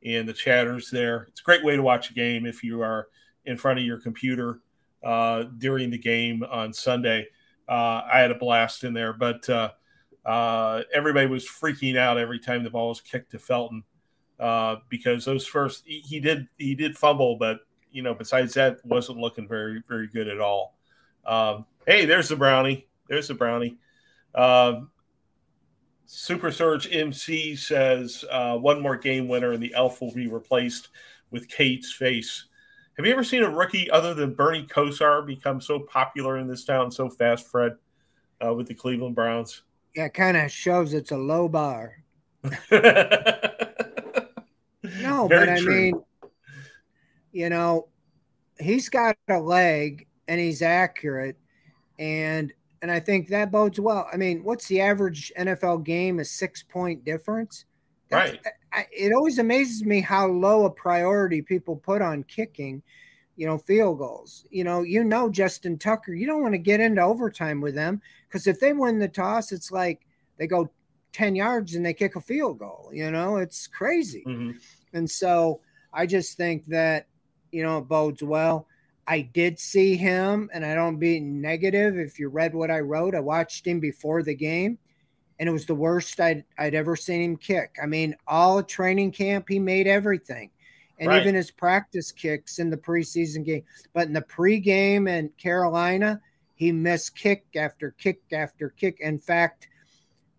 [0.05, 1.29] and the chatters there.
[1.31, 3.09] It's a great way to watch a game if you are
[3.45, 4.61] in front of your computer
[5.05, 7.27] uh, during the game on Sunday.
[7.69, 9.71] Uh, I had a blast in there, but uh,
[10.25, 13.83] uh everybody was freaking out every time the ball was kicked to Felton.
[14.39, 18.85] uh, because those first he, he did he did fumble, but you know besides that
[18.85, 20.77] wasn't looking very very good at all.
[21.25, 22.89] Um, hey, there's the brownie.
[23.09, 23.79] There's the brownie.
[24.35, 24.83] Uh,
[26.07, 30.89] Super Surge MC says uh, one more game winner and the elf will be replaced
[31.31, 32.47] with Cade's face.
[32.97, 36.65] Have you ever seen a rookie other than Bernie Kosar become so popular in this
[36.65, 37.77] town so fast, Fred,
[38.45, 39.63] uh, with the Cleveland Browns?
[39.95, 42.03] Yeah, kind of shows it's a low bar.
[42.45, 42.51] no,
[45.29, 46.03] Very but I mean,
[47.33, 47.89] you know,
[48.61, 51.37] he's got a leg and he's accurate,
[51.99, 52.53] and
[52.83, 54.07] and I think that bodes well.
[54.13, 56.19] I mean, what's the average NFL game?
[56.19, 57.65] A six point difference.
[58.11, 58.41] That's, right.
[58.73, 62.83] I, it always amazes me how low a priority people put on kicking.
[63.37, 64.45] You know, field goals.
[64.51, 66.13] You know, you know Justin Tucker.
[66.13, 69.53] You don't want to get into overtime with them because if they win the toss,
[69.53, 70.07] it's like
[70.39, 70.71] they go
[71.13, 72.91] 10 yards and they kick a field goal.
[72.93, 74.23] You know, it's crazy.
[74.27, 74.59] Mm-hmm.
[74.93, 75.61] And so
[75.93, 77.07] I just think that,
[77.51, 78.67] you know, it bodes well.
[79.07, 81.99] I did see him, and I don't be negative.
[81.99, 84.79] If you read what I wrote, I watched him before the game,
[85.43, 87.75] and it was the worst I'd, I'd ever seen him kick.
[87.83, 90.51] I mean, all training camp, he made everything,
[91.01, 91.21] and right.
[91.21, 93.65] even his practice kicks in the preseason game.
[93.93, 96.21] But in the pregame and Carolina,
[96.55, 98.99] he missed kick after kick after kick.
[99.01, 99.67] In fact,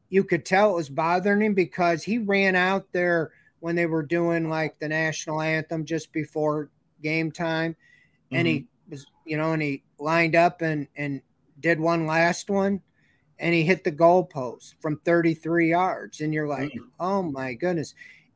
[0.08, 4.04] you could tell it was bothering him because he ran out there when they were
[4.04, 6.70] doing like the national anthem just before
[7.02, 7.76] game time
[8.32, 8.92] and he mm-hmm.
[8.92, 11.22] was, you know, and he lined up and and
[11.60, 12.82] did one last one,
[13.40, 16.86] and he hit the goalpost from 33 yards, and you're like, mm-hmm.
[17.00, 17.94] oh my goodness.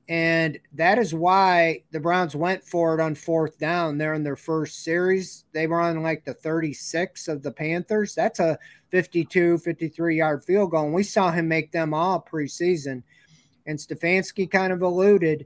[0.10, 4.38] And that is why the Browns went for it on fourth down there in their
[4.38, 5.44] first series.
[5.52, 8.16] They were on like the 36 of the Panthers.
[8.16, 8.58] That's a
[8.90, 10.86] 52, 53 yard field goal.
[10.86, 13.04] And we saw him make them all preseason.
[13.66, 15.46] And Stefanski kind of alluded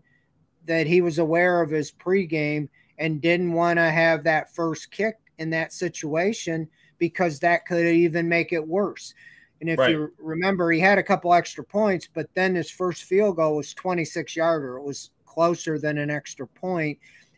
[0.68, 5.16] that he was aware of his pregame and didn't want to have that first kick
[5.40, 9.16] in that situation because that could even make it worse.
[9.62, 9.91] And if right.
[9.91, 13.76] you remember, he had a couple extra points, but then his first field goal was
[13.76, 14.78] 26 yarder.
[14.78, 16.97] It was closer than an extra point.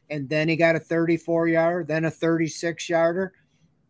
[0.09, 3.33] And then he got a 34 yarder, then a 36 yarder,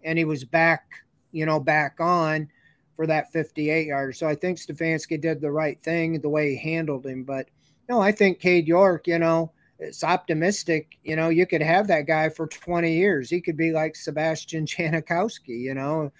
[0.04, 0.84] and he was back,
[1.32, 2.50] you know, back on
[2.96, 4.13] for that 58 yarder.
[4.13, 7.24] So I think Stefanski did the right thing the way he handled him.
[7.24, 7.48] But
[7.88, 10.98] no, I think Cade York, you know, it's optimistic.
[11.04, 13.30] You know, you could have that guy for 20 years.
[13.30, 16.12] He could be like Sebastian Janikowski, you know,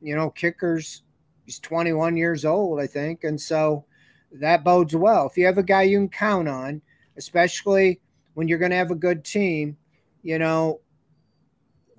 [0.00, 1.03] you know, kickers,
[1.44, 3.24] he's 21 years old, I think.
[3.24, 3.84] And so
[4.32, 5.26] that bodes well.
[5.26, 6.82] If you have a guy you can count on,
[7.16, 8.00] especially
[8.34, 9.76] when you're going to have a good team,
[10.22, 10.80] you know,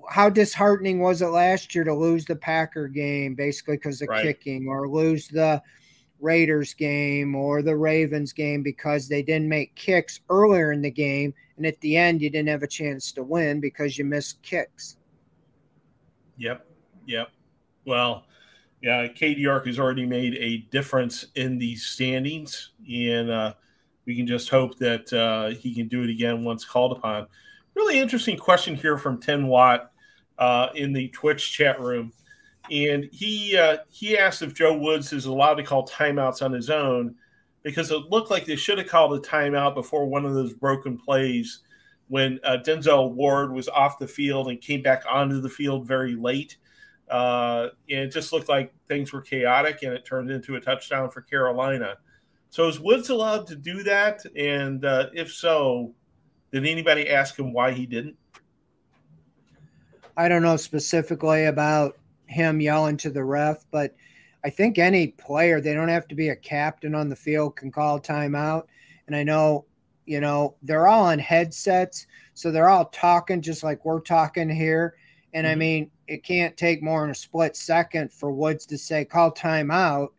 [0.10, 4.23] how disheartening was it last year to lose the Packer game basically because of right.
[4.23, 5.62] kicking or lose the
[6.19, 11.34] Raiders game or the Ravens game because they didn't make kicks earlier in the game.
[11.58, 14.97] And at the end, you didn't have a chance to win because you missed kicks.
[16.38, 16.65] Yep.
[17.08, 17.29] Yep.
[17.86, 18.25] Well,
[18.81, 22.71] yeah, Cade York has already made a difference in these standings.
[22.91, 23.53] And uh,
[24.05, 27.27] we can just hope that uh, he can do it again once called upon.
[27.73, 29.91] Really interesting question here from 10 Watt
[30.38, 32.11] uh, in the Twitch chat room
[32.71, 36.69] and he uh, he asked if Joe Woods is allowed to call timeouts on his
[36.69, 37.15] own
[37.63, 40.97] because it looked like they should have called a timeout before one of those broken
[40.97, 41.59] plays
[42.07, 46.15] when uh, Denzel Ward was off the field and came back onto the field very
[46.15, 46.57] late.
[47.10, 51.10] Uh, and it just looked like things were chaotic, and it turned into a touchdown
[51.10, 51.96] for Carolina.
[52.50, 54.22] So is Woods allowed to do that?
[54.36, 55.94] And uh, if so,
[56.52, 58.15] did anybody ask him why he didn't?
[60.18, 63.94] I don't know specifically about him yelling to the ref, but
[64.44, 67.72] I think any player, they don't have to be a captain on the field, can
[67.72, 68.63] call timeout.
[69.08, 69.65] And I know,
[70.06, 74.96] you know, they're all on headsets, so they're all talking just like we're talking here.
[75.34, 75.52] And mm-hmm.
[75.52, 79.32] I mean, it can't take more than a split second for Woods to say, call
[79.32, 80.10] timeout.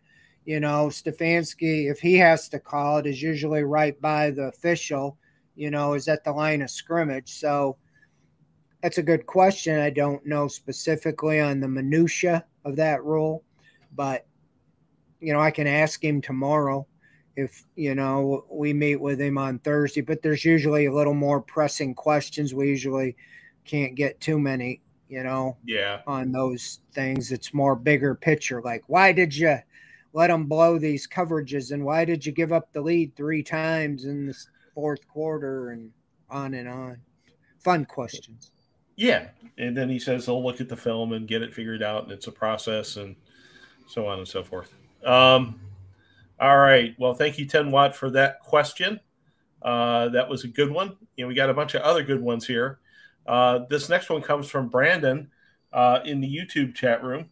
[0.44, 5.18] You know, Stefanski, if he has to call it, is usually right by the official,
[5.56, 7.32] you know, is at the line of scrimmage.
[7.32, 7.76] So,
[8.82, 9.80] that's a good question.
[9.80, 13.42] I don't know specifically on the minutia of that rule,
[13.94, 14.26] but
[15.20, 16.86] you know, I can ask him tomorrow
[17.36, 20.02] if you know we meet with him on Thursday.
[20.02, 22.54] But there's usually a little more pressing questions.
[22.54, 23.16] We usually
[23.64, 27.32] can't get too many, you know, yeah, on those things.
[27.32, 29.58] It's more bigger picture, like why did you
[30.12, 34.04] let them blow these coverages, and why did you give up the lead three times
[34.04, 34.36] in the
[34.74, 35.90] fourth quarter, and
[36.30, 36.98] on and on.
[37.58, 38.50] Fun questions.
[38.96, 39.28] Yeah,
[39.58, 42.12] and then he says he'll look at the film and get it figured out, and
[42.12, 43.16] it's a process, and
[43.88, 44.72] so on and so forth.
[45.04, 45.60] Um,
[46.40, 46.94] all right.
[46.98, 49.00] Well, thank you, Ten Watt, for that question.
[49.62, 50.96] Uh, that was a good one.
[51.16, 52.78] You know, we got a bunch of other good ones here.
[53.26, 55.30] Uh, this next one comes from Brandon
[55.72, 57.28] uh, in the YouTube chat room.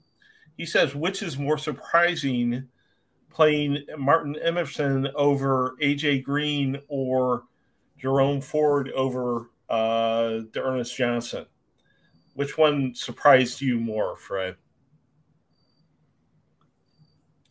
[0.56, 2.68] He says, which is more surprising,
[3.30, 7.44] playing Martin Emerson over AJ Green or
[7.98, 11.46] Jerome Ford over uh, Ernest Johnson?
[12.34, 14.56] Which one surprised you more, Fred?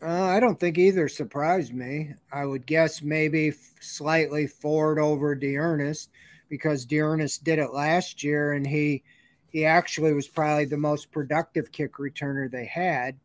[0.01, 2.13] Uh, I don't think either surprised me.
[2.31, 6.09] I would guess maybe slightly Ford over D'Ernest
[6.53, 9.01] because D'Ernest did it last year and he
[9.49, 13.17] he actually was probably the most productive kick returner they had.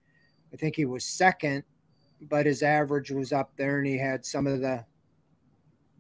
[0.51, 1.63] I think he was second,
[2.23, 4.83] but his average was up there and he had some of the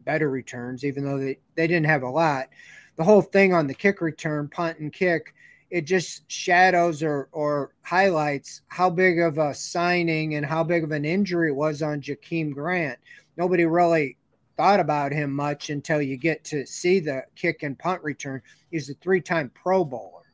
[0.07, 2.49] better returns, even though they, they didn't have a lot.
[2.97, 5.35] The whole thing on the kick return, punt and kick,
[5.68, 10.93] it just shadows or or highlights how big of a signing and how big of
[10.93, 12.99] an injury it was on Jakeem Grant.
[13.37, 14.16] Nobody really
[14.59, 18.42] thought about him much until you get to see the kick and punt return.
[18.70, 20.24] He's a three-time Pro Bowler,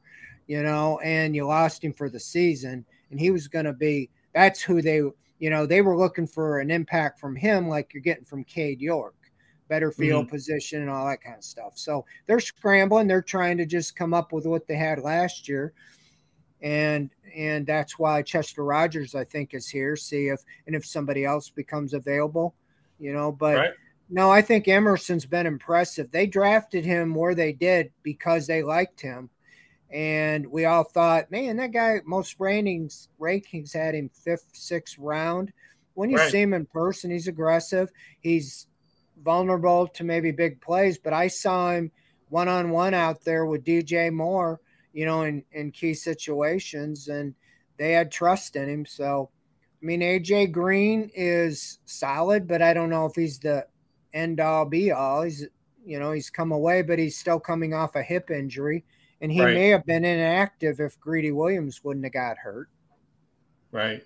[0.49, 4.11] you know, and you lost him for the season, and he was going to be.
[4.35, 8.03] That's who they, you know, they were looking for an impact from him, like you're
[8.03, 9.15] getting from Cade York
[9.69, 10.35] better field mm-hmm.
[10.35, 11.73] position and all that kind of stuff.
[11.77, 13.07] So they're scrambling.
[13.07, 15.73] They're trying to just come up with what they had last year.
[16.63, 19.97] And and that's why Chester Rogers, I think, is here.
[19.97, 22.55] See if and if somebody else becomes available,
[22.99, 23.33] you know.
[23.33, 23.71] But right.
[24.15, 26.09] No, I think Emerson's been impressive.
[26.13, 29.29] They drafted him where they did because they liked him.
[29.91, 35.53] And we all thought, man, that guy most rankings rankings had him fifth, sixth round.
[35.95, 36.31] When you right.
[36.31, 37.91] see him in person, he's aggressive.
[38.21, 38.69] He's
[39.21, 41.91] vulnerable to maybe big plays, but I saw him
[42.29, 44.61] one on one out there with DJ Moore,
[44.93, 47.35] you know, in, in key situations, and
[47.79, 48.87] they had trust in him.
[48.87, 49.31] So,
[49.83, 53.67] I mean, AJ Green is solid, but I don't know if he's the
[54.15, 55.23] end all be all.
[55.23, 55.47] He's,
[55.85, 58.85] you know, he's come away, but he's still coming off a hip injury,
[59.21, 59.55] and he right.
[59.55, 62.69] may have been inactive if Greedy Williams wouldn't have got hurt.
[63.71, 64.03] Right.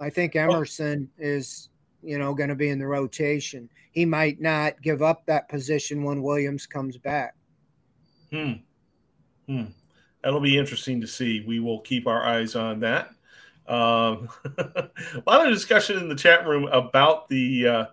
[0.00, 1.70] I think Emerson well, is
[2.04, 3.68] you know, going to be in the rotation.
[3.92, 7.34] He might not give up that position when Williams comes back.
[8.30, 8.52] Hmm.
[9.46, 9.64] Hmm.
[10.22, 11.44] That'll be interesting to see.
[11.46, 13.10] We will keep our eyes on that.
[13.66, 14.28] Um,
[14.58, 17.86] a lot of discussion in the chat room about the uh,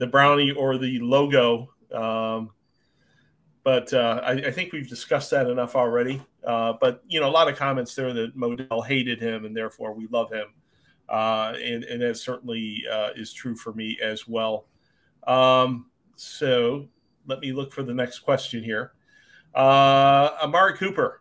[0.00, 2.50] the brownie or the logo, um,
[3.62, 6.22] but uh, I, I, think we've discussed that enough already.
[6.42, 9.92] Uh, but you know, a lot of comments there that Modell hated him and therefore
[9.92, 10.46] we love him
[11.10, 14.66] uh, and, and that certainly uh, is true for me as well.
[15.26, 16.88] Um, so
[17.26, 18.92] let me look for the next question here.
[19.54, 21.20] Uh, Amari Cooper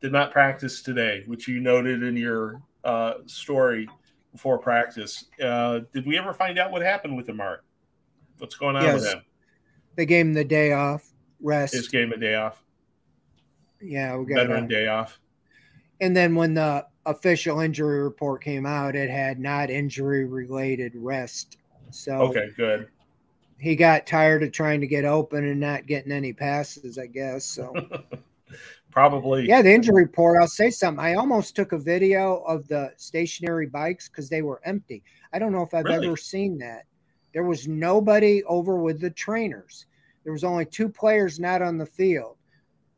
[0.00, 3.88] did not practice today, which you noted in your uh, story
[4.30, 5.24] before practice.
[5.38, 7.58] Did we ever find out what happened with Amari?
[8.42, 8.94] What's going on yes.
[8.94, 9.22] with him?
[9.94, 11.08] They gave him the day off,
[11.40, 11.74] rest.
[11.74, 12.60] His game a day off.
[13.80, 15.20] Yeah, we got veteran day off.
[16.00, 21.58] And then when the official injury report came out, it had not injury related rest.
[21.90, 22.88] So okay, good.
[23.60, 27.44] He got tired of trying to get open and not getting any passes, I guess.
[27.44, 27.72] So
[28.90, 29.62] probably yeah.
[29.62, 30.40] The injury report.
[30.40, 31.04] I'll say something.
[31.04, 35.04] I almost took a video of the stationary bikes because they were empty.
[35.32, 36.08] I don't know if I've really?
[36.08, 36.86] ever seen that.
[37.32, 39.86] There was nobody over with the trainers.
[40.24, 42.36] There was only two players not on the field.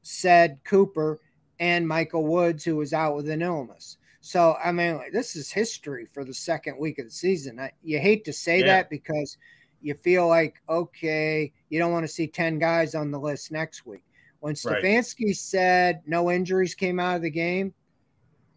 [0.03, 1.21] Said Cooper
[1.59, 3.97] and Michael Woods, who was out with an illness.
[4.21, 7.61] So, I mean, this is history for the second week of the season.
[7.61, 8.67] I, you hate to say yeah.
[8.67, 9.37] that because
[9.83, 13.85] you feel like, okay, you don't want to see 10 guys on the list next
[13.85, 14.05] week.
[14.41, 15.37] When Stefanski right.
[15.37, 17.75] said no injuries came out of the game,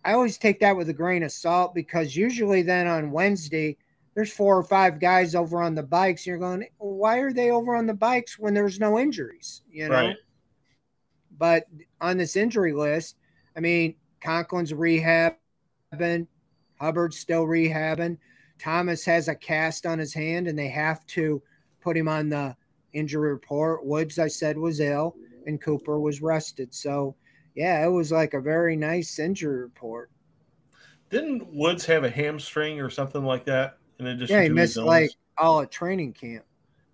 [0.06, 3.78] I always take that with a grain of salt because usually then on Wednesday,
[4.18, 6.26] there's four or five guys over on the bikes.
[6.26, 9.62] And you're going, why are they over on the bikes when there's no injuries?
[9.70, 9.94] You know?
[9.94, 10.16] Right.
[11.38, 11.66] But
[12.02, 13.18] on this injury list,
[13.56, 16.26] I mean, Conklin's rehabbing,
[16.82, 18.18] Hubbard's still rehabbing.
[18.58, 21.44] Thomas has a cast on his hand, and they have to
[21.80, 22.56] put him on the
[22.94, 23.86] injury report.
[23.86, 25.16] Woods, I said, was ill,
[25.46, 26.74] and Cooper was rested.
[26.74, 27.16] So,
[27.54, 30.10] yeah, it was like a very nice injury report.
[31.12, 33.78] Didn't Woods have a hamstring or something like that?
[34.00, 36.46] And yeah, he missed like all of training camp.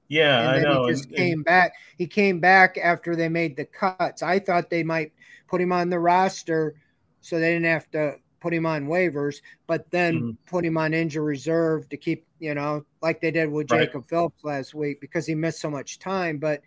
[0.08, 0.86] Yeah, I know.
[0.86, 1.74] He just and, came and, back.
[1.98, 4.22] He came back after they made the cuts.
[4.22, 5.12] I thought they might
[5.48, 6.76] put him on the roster
[7.22, 9.38] so they didn't have to put him on waivers,
[9.68, 10.32] but then mm-hmm.
[10.46, 13.86] put him on injury reserve to keep, you know, like they did with right.
[13.86, 16.38] Jacob Phillips last week because he missed so much time.
[16.38, 16.62] But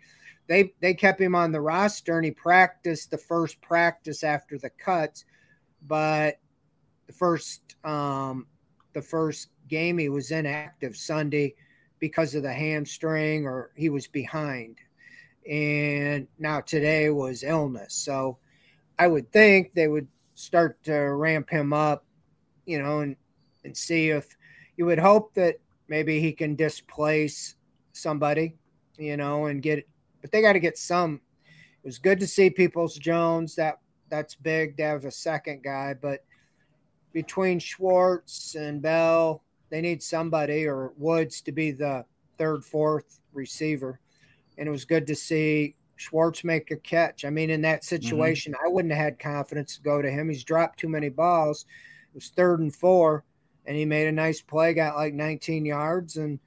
[0.47, 4.71] they they kept him on the roster and he practiced the first practice after the
[4.71, 5.25] cuts,
[5.85, 6.39] but
[7.05, 8.47] the first um
[8.93, 11.55] the first game he was inactive Sunday
[11.99, 14.77] because of the hamstring or he was behind.
[15.49, 17.93] And now today was illness.
[17.93, 18.37] So
[18.99, 22.05] I would think they would start to ramp him up,
[22.65, 23.15] you know, and,
[23.63, 24.35] and see if
[24.75, 25.55] you would hope that
[25.87, 27.55] maybe he can displace
[27.93, 28.55] somebody,
[28.97, 29.87] you know, and get
[30.21, 31.21] but they got to get some.
[31.83, 33.55] It was good to see Peoples Jones.
[33.55, 36.23] That that's big to have a second guy, but
[37.13, 42.05] between Schwartz and Bell, they need somebody or Woods to be the
[42.37, 43.99] third, fourth receiver.
[44.57, 47.25] And it was good to see Schwartz make a catch.
[47.25, 47.95] I mean, in that mm-hmm.
[47.95, 48.65] situation, mm-hmm.
[48.65, 50.29] I wouldn't have had confidence to go to him.
[50.29, 51.65] He's dropped too many balls.
[52.13, 53.23] It was third and four,
[53.65, 56.39] and he made a nice play, got like 19 yards, and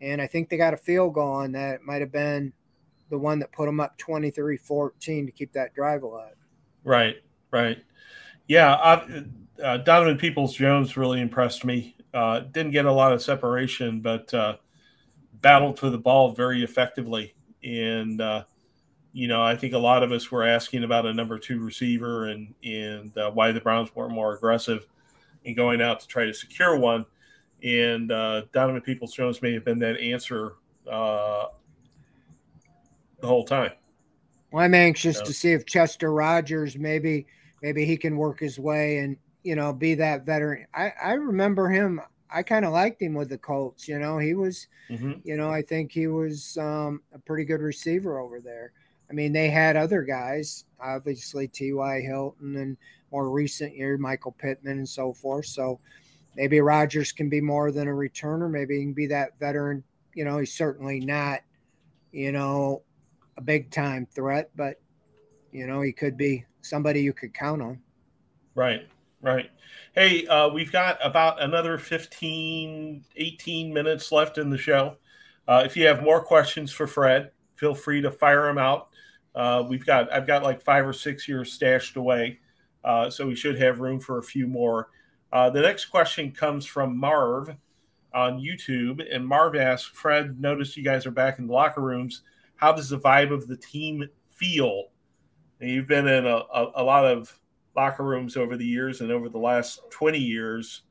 [0.00, 1.76] and I think they got a field goal on that.
[1.76, 2.52] It might have been
[3.08, 6.34] the one that put them up 23-14 to keep that drive alive.
[6.82, 7.16] Right,
[7.52, 7.78] right.
[8.48, 9.24] Yeah, I,
[9.62, 11.96] uh, Donovan Peoples Jones really impressed me.
[12.12, 14.56] Uh, didn't get a lot of separation, but uh,
[15.40, 17.34] battled for the ball very effectively.
[17.64, 18.44] And uh,
[19.12, 22.26] you know, I think a lot of us were asking about a number two receiver
[22.28, 24.86] and and uh, why the Browns weren't more aggressive
[25.44, 27.06] in going out to try to secure one.
[27.62, 30.54] And uh, Donovan Peoples Jones may have been that answer
[30.84, 31.48] the
[33.22, 33.72] whole time.
[34.50, 37.26] Well, I'm anxious to see if Chester Rogers maybe
[37.62, 40.66] maybe he can work his way and you know, be that veteran.
[40.74, 42.00] I, I remember him.
[42.30, 43.86] I kind of liked him with the Colts.
[43.86, 45.12] You know, he was, mm-hmm.
[45.24, 48.72] you know, I think he was um, a pretty good receiver over there.
[49.10, 52.00] I mean, they had other guys, obviously T.Y.
[52.00, 52.76] Hilton and
[53.10, 55.46] more recent year, Michael Pittman and so forth.
[55.46, 55.80] So
[56.34, 58.50] maybe Rogers can be more than a returner.
[58.50, 59.84] Maybe he can be that veteran.
[60.14, 61.40] You know, he's certainly not,
[62.10, 62.82] you know,
[63.36, 64.80] a big time threat, but,
[65.52, 67.80] you know, he could be somebody you could count on.
[68.54, 68.88] Right.
[69.22, 69.50] Right.
[69.94, 74.96] Hey, uh, we've got about another 15, 18 minutes left in the show.
[75.46, 78.88] Uh, if you have more questions for Fred, feel free to fire them out.
[79.32, 82.40] Uh, we've got I've got like five or six years stashed away,
[82.82, 84.88] uh, so we should have room for a few more.
[85.32, 87.54] Uh, the next question comes from Marv
[88.12, 92.22] on YouTube, and Marv asks, "Fred, notice you guys are back in the locker rooms.
[92.56, 94.88] How does the vibe of the team feel?
[95.60, 97.38] And you've been in a, a, a lot of
[97.76, 100.82] locker rooms over the years and over the last 20 years,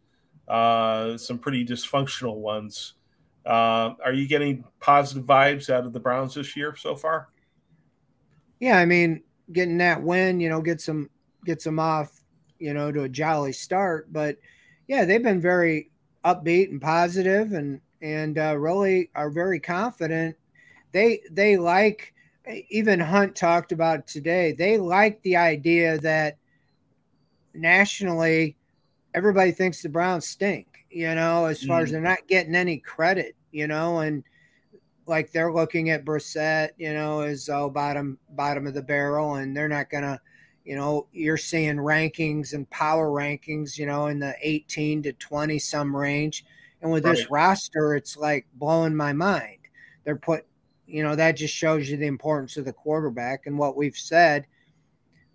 [0.48, 2.96] uh, some pretty dysfunctional ones.
[3.46, 7.30] Uh, are you getting positive vibes out of the Browns this year so far?
[8.60, 11.10] Yeah, I mean, getting that win, you know, gets them
[11.46, 12.22] gets them off,
[12.60, 14.14] you know, to a jolly start.
[14.14, 14.38] But
[14.88, 15.90] yeah, they've been very
[16.24, 20.36] upbeat and positive, and and uh, really are very confident.
[20.92, 22.14] They they like
[22.70, 24.52] even Hunt talked about today.
[24.52, 26.38] They like the idea that
[27.54, 28.56] nationally,
[29.14, 31.84] everybody thinks the Browns stink, you know, as far mm.
[31.84, 34.24] as they're not getting any credit, you know, and
[35.08, 39.56] like they're looking at Brissett, you know, as oh bottom bottom of the barrel, and
[39.56, 40.20] they're not gonna,
[40.64, 45.60] you know, you're seeing rankings and power rankings, you know, in the 18 to 20
[45.60, 46.46] some range.
[46.82, 47.16] And with right.
[47.16, 49.60] this roster, it's like blowing my mind.
[50.04, 50.46] They're put,
[50.88, 54.48] you know, that just shows you the importance of the quarterback and what we've said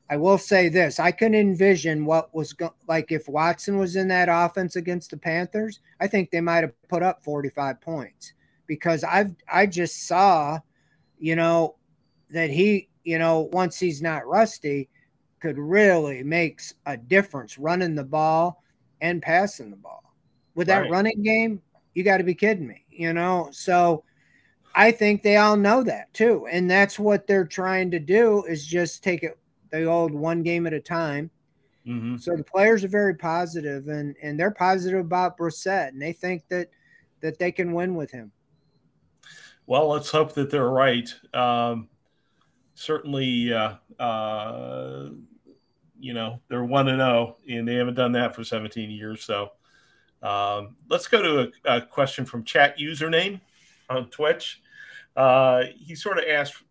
[0.09, 4.09] I will say this: I can envision what was go- like if Watson was in
[4.09, 5.81] that offense against the Panthers.
[6.01, 8.33] I think they might have put up 45 points
[8.67, 10.61] because I've I just saw,
[11.19, 11.77] you know,
[12.31, 14.89] that he, you know, once he's not rusty,
[15.41, 18.63] could really makes a difference running the ball
[19.01, 20.15] and passing the ball.
[20.55, 20.91] With that right.
[20.91, 21.61] running game,
[21.95, 23.49] you got to be kidding me, you know.
[23.51, 24.05] So
[24.75, 28.65] I think they all know that too, and that's what they're trying to do is
[28.65, 29.37] just take it
[29.71, 31.31] they old one game at a time.
[31.87, 32.17] Mm-hmm.
[32.17, 36.43] So the players are very positive, and and they're positive about Brissett, and they think
[36.49, 36.69] that
[37.21, 38.33] that they can win with him.
[39.67, 41.12] Well, let's hope that they're right.
[41.35, 41.89] Um,
[42.75, 45.09] certainly, uh, uh,
[45.99, 49.25] you know, they're one and zero, oh, and they haven't done that for 17 years.
[49.25, 49.53] So,
[50.23, 53.41] um, let's go to a, a, question from chat username
[53.91, 54.61] on Twitch.
[55.17, 56.62] Uh, he sort of asked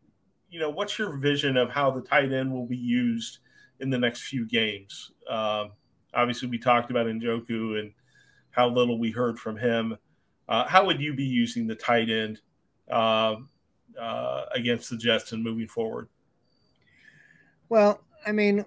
[0.55, 3.39] you know, what's your vision of how the tight end will be used
[3.81, 5.11] in the next few games?
[5.29, 5.73] Um,
[6.13, 7.91] obviously, we talked about Njoku and
[8.51, 9.97] how little we heard from him.
[10.47, 12.39] Uh, how would you be using the tight end
[12.89, 13.35] uh,
[13.99, 16.07] uh, against the Jets and moving forward?
[17.67, 18.63] Well, I mean,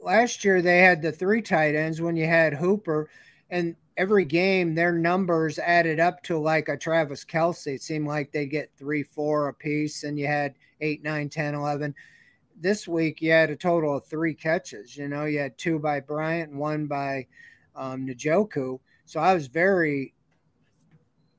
[0.00, 3.10] last year they had the three tight ends when you had Hooper,
[3.50, 7.74] and every game their numbers added up to like a Travis Kelce.
[7.74, 11.54] It seemed like they get three, four a piece, and you had– 8, 9, 10,
[11.54, 11.94] 11.
[12.58, 14.96] This week, you had a total of three catches.
[14.96, 17.26] You know, you had two by Bryant and one by
[17.74, 18.80] um, Njoku.
[19.04, 20.14] So I was very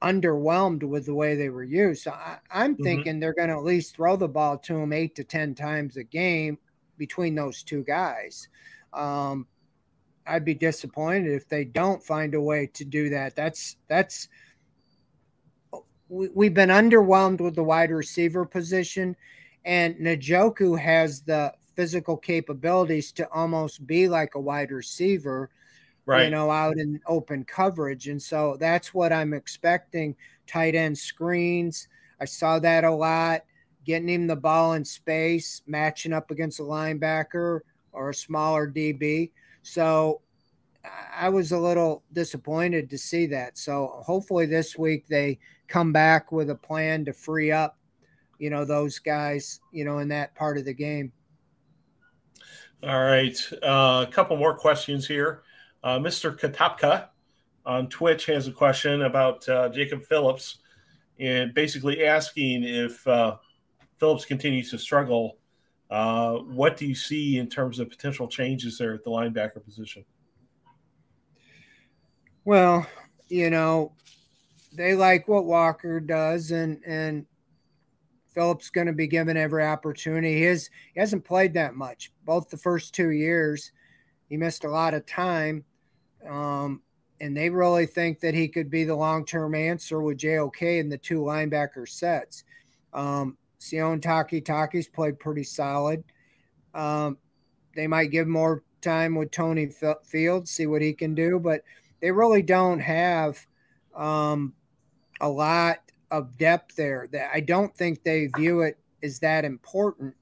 [0.01, 2.03] underwhelmed with the way they were used.
[2.03, 2.83] So I, am mm-hmm.
[2.83, 5.97] thinking they're going to at least throw the ball to him eight to 10 times
[5.97, 6.57] a game
[6.97, 8.47] between those two guys.
[8.93, 9.47] Um,
[10.25, 13.35] I'd be disappointed if they don't find a way to do that.
[13.35, 14.27] That's, that's,
[16.09, 19.15] we, we've been underwhelmed with the wide receiver position,
[19.65, 25.49] and Njoku has the physical capabilities to almost be like a wide receiver
[26.07, 26.23] right.
[26.23, 28.07] you know, out in open coverage.
[28.07, 30.15] And so that's what I'm expecting
[30.47, 31.87] tight end screens.
[32.19, 33.43] I saw that a lot,
[33.85, 37.59] getting him the ball in space, matching up against a linebacker
[37.91, 39.31] or a smaller DB.
[39.61, 40.21] So
[41.15, 43.57] I was a little disappointed to see that.
[43.57, 45.37] So hopefully this week they
[45.68, 47.78] come back with a plan to free up,
[48.39, 51.11] you know, those guys, you know, in that part of the game.
[52.84, 53.38] All right.
[53.63, 55.41] Uh, a couple more questions here.
[55.84, 56.38] Uh, Mr.
[56.38, 57.09] Katapka
[57.65, 60.59] on Twitch has a question about uh, Jacob Phillips
[61.20, 63.38] and basically asking if uh,
[63.97, 65.38] Phillips continues to struggle,
[65.89, 70.05] uh, what do you see in terms of potential changes there at the linebacker position?
[72.45, 72.88] Well,
[73.30, 73.93] you know,
[74.74, 77.26] they like what Walker does, and and
[78.38, 80.36] Phillips going to be given every opportunity.
[80.36, 82.11] He, is, he hasn't played that much.
[82.24, 83.72] Both the first two years,
[84.30, 85.63] he missed a lot of time.
[86.24, 86.84] Um,
[87.20, 90.88] and they really think that he could be the long term answer with JOK in
[90.88, 92.43] the two linebacker sets.
[92.93, 96.03] Um, Sione Takitaki's played pretty solid.
[96.76, 97.18] Um,
[97.76, 99.72] they might give more time with Tony
[100.03, 101.61] Fields, see what he can do, but
[102.01, 103.47] they really don't have
[103.97, 104.53] um,
[105.19, 105.79] a lot
[106.11, 107.07] of depth there.
[107.11, 110.15] That I don't think they view it as that important.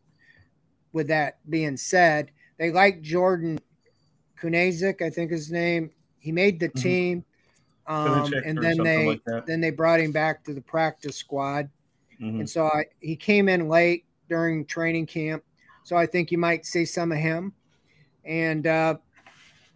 [0.94, 3.60] With that being said, they like Jordan
[4.42, 5.92] Kunaszyk, I think his name.
[6.20, 6.80] He made the mm-hmm.
[6.80, 7.26] team,
[7.86, 11.70] um, and then they like then they brought him back to the practice squad,
[12.20, 12.40] mm-hmm.
[12.40, 15.44] and so I, he came in late during training camp.
[15.84, 17.54] So I think you might see some of him,
[18.24, 18.96] and uh,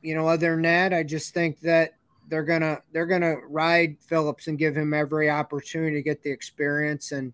[0.01, 1.98] you know, other than that, I just think that
[2.29, 7.11] they're gonna they're gonna ride Phillips and give him every opportunity to get the experience
[7.11, 7.33] and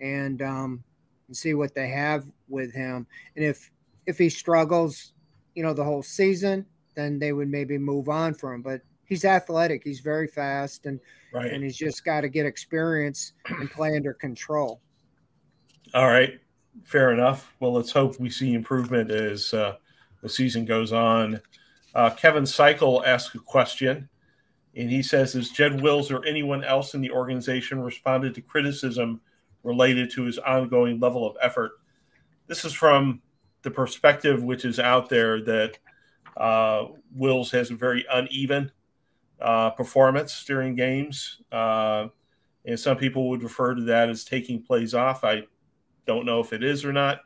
[0.00, 0.84] and um,
[1.26, 3.06] and see what they have with him.
[3.36, 3.70] And if
[4.06, 5.14] if he struggles,
[5.54, 8.62] you know, the whole season, then they would maybe move on from him.
[8.62, 11.00] But he's athletic, he's very fast, and
[11.32, 11.50] right.
[11.50, 14.80] and he's just got to get experience and play under control.
[15.94, 16.38] All right,
[16.84, 17.54] fair enough.
[17.60, 19.76] Well, let's hope we see improvement as uh,
[20.22, 21.40] the season goes on.
[21.94, 24.08] Uh, Kevin Cycle asked a question,
[24.76, 29.20] and he says, "Has Jed Wills or anyone else in the organization responded to criticism
[29.62, 31.72] related to his ongoing level of effort?"
[32.46, 33.22] This is from
[33.62, 35.78] the perspective which is out there that
[36.36, 38.70] uh, Wills has a very uneven
[39.40, 41.40] uh, performance during games.
[41.50, 42.08] Uh,
[42.64, 45.24] and some people would refer to that as taking plays off.
[45.24, 45.44] I
[46.06, 47.20] don't know if it is or not.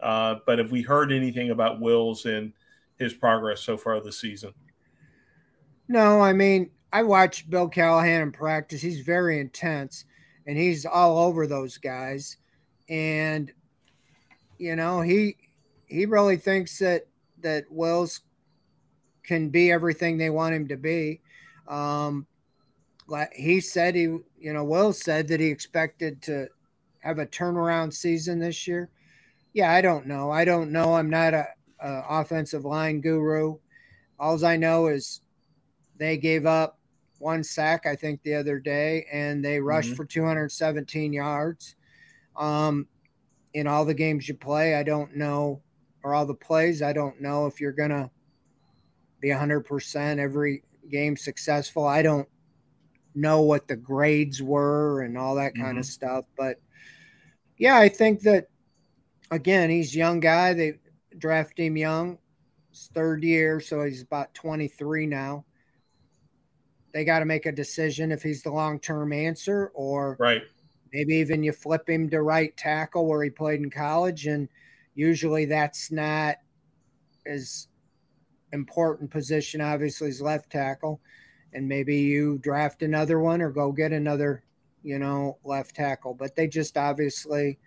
[0.00, 2.52] Uh, but have we heard anything about Wills and
[2.98, 4.52] his progress so far this season?
[5.88, 8.82] No, I mean, I watched Bill Callahan in practice.
[8.82, 10.04] He's very intense
[10.46, 12.36] and he's all over those guys.
[12.88, 13.50] And,
[14.58, 15.36] you know, he
[15.86, 17.06] he really thinks that
[17.40, 18.20] that Wills
[19.24, 21.20] can be everything they want him to be.
[21.68, 22.26] Um,
[23.34, 26.48] he said he, you know, Will said that he expected to
[27.00, 28.90] have a turnaround season this year.
[29.52, 30.30] Yeah, I don't know.
[30.30, 30.94] I don't know.
[30.94, 31.46] I'm not a,
[31.80, 33.58] a offensive line guru.
[34.18, 35.20] All I know is
[35.98, 36.78] they gave up
[37.22, 39.96] one sack, I think, the other day, and they rushed mm-hmm.
[39.96, 41.76] for 217 yards.
[42.36, 42.88] Um,
[43.54, 45.62] in all the games you play, I don't know,
[46.02, 48.10] or all the plays, I don't know if you're gonna
[49.20, 51.86] be 100% every game successful.
[51.86, 52.28] I don't
[53.14, 55.78] know what the grades were and all that kind mm-hmm.
[55.78, 56.56] of stuff, but
[57.56, 58.48] yeah, I think that
[59.30, 60.54] again, he's young guy.
[60.54, 60.80] They
[61.18, 62.18] draft him young,
[62.70, 65.44] his third year, so he's about 23 now.
[66.92, 70.42] They got to make a decision if he's the long term answer or right.
[70.92, 74.46] Maybe even you flip him to right tackle where he played in college, and
[74.94, 76.36] usually that's not
[77.24, 77.68] as
[78.52, 81.00] important position, obviously, is left tackle.
[81.54, 84.42] And maybe you draft another one or go get another,
[84.82, 86.14] you know, left tackle.
[86.14, 87.58] But they just obviously,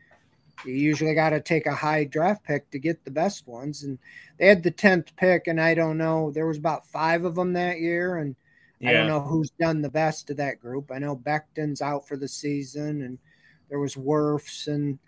[0.64, 3.84] you usually got to take a high draft pick to get the best ones.
[3.84, 3.98] And
[4.38, 7.54] they had the 10th pick, and I don't know, there was about five of them
[7.54, 8.18] that year.
[8.18, 8.36] And
[8.80, 8.90] yeah.
[8.90, 10.92] I don't know who's done the best of that group.
[10.92, 13.18] I know Becton's out for the season, and
[13.70, 15.00] there was Wirfs and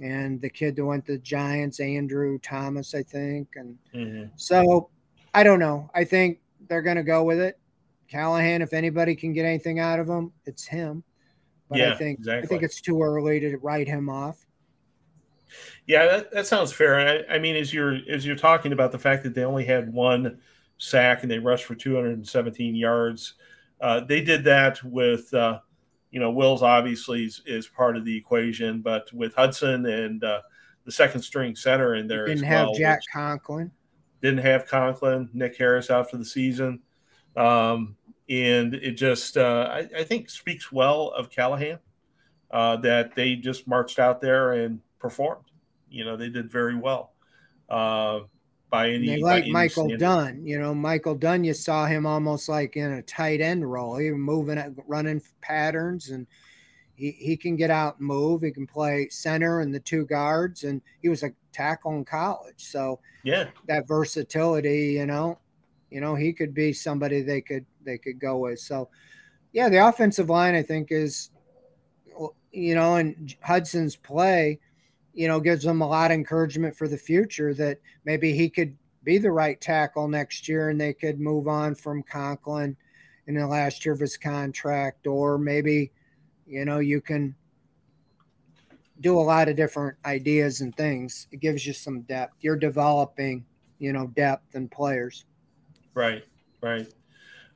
[0.00, 3.48] and the kid that went to the Giants, Andrew Thomas, I think.
[3.56, 4.24] And mm-hmm.
[4.36, 4.90] so
[5.34, 5.90] I don't know.
[5.94, 6.38] I think
[6.68, 7.58] they're going to go with it.
[8.08, 11.02] Callahan, if anybody can get anything out of him, it's him.
[11.68, 12.44] But yeah, I think exactly.
[12.44, 14.46] I think it's too early to write him off.
[15.86, 17.26] Yeah, that, that sounds fair.
[17.28, 19.92] I, I, mean, as you're as you're talking about the fact that they only had
[19.92, 20.38] one
[20.78, 23.34] sack and they rushed for 217 yards,
[23.80, 25.58] uh, they did that with uh,
[26.10, 30.40] you know Wills obviously is, is, part of the equation, but with Hudson and uh,
[30.84, 33.70] the second string center in there didn't have Jack Conklin.
[34.22, 36.80] Didn't have Conklin, Nick Harris out for the season,
[37.36, 37.96] um,
[38.28, 41.78] and it just uh, I, I, think speaks well of Callahan
[42.50, 45.44] uh, that they just marched out there and performed.
[45.88, 47.12] You know, they did very well.
[48.70, 50.00] Uh, by any, they like Michael standard.
[50.00, 50.46] Dunn.
[50.46, 53.96] You know, Michael Dunn, you saw him almost like in a tight end role.
[53.96, 56.26] He was moving, running patterns, and
[56.94, 58.42] he, he can get out and move.
[58.42, 62.64] He can play center and the two guards, and he was a tackle in college.
[62.64, 65.38] So yeah, that versatility, you know,
[65.90, 68.58] you know, he could be somebody they could they could go with.
[68.60, 68.88] So
[69.52, 71.30] yeah, the offensive line I think is,
[72.52, 74.58] you know, and Hudson's play
[75.18, 78.76] you know, gives them a lot of encouragement for the future that maybe he could
[79.02, 82.76] be the right tackle next year and they could move on from Conklin
[83.26, 85.90] in the last year of his contract, or maybe,
[86.46, 87.34] you know, you can
[89.00, 91.26] do a lot of different ideas and things.
[91.32, 92.36] It gives you some depth.
[92.42, 93.44] You're developing,
[93.80, 95.24] you know, depth and players.
[95.94, 96.24] Right,
[96.62, 96.86] right.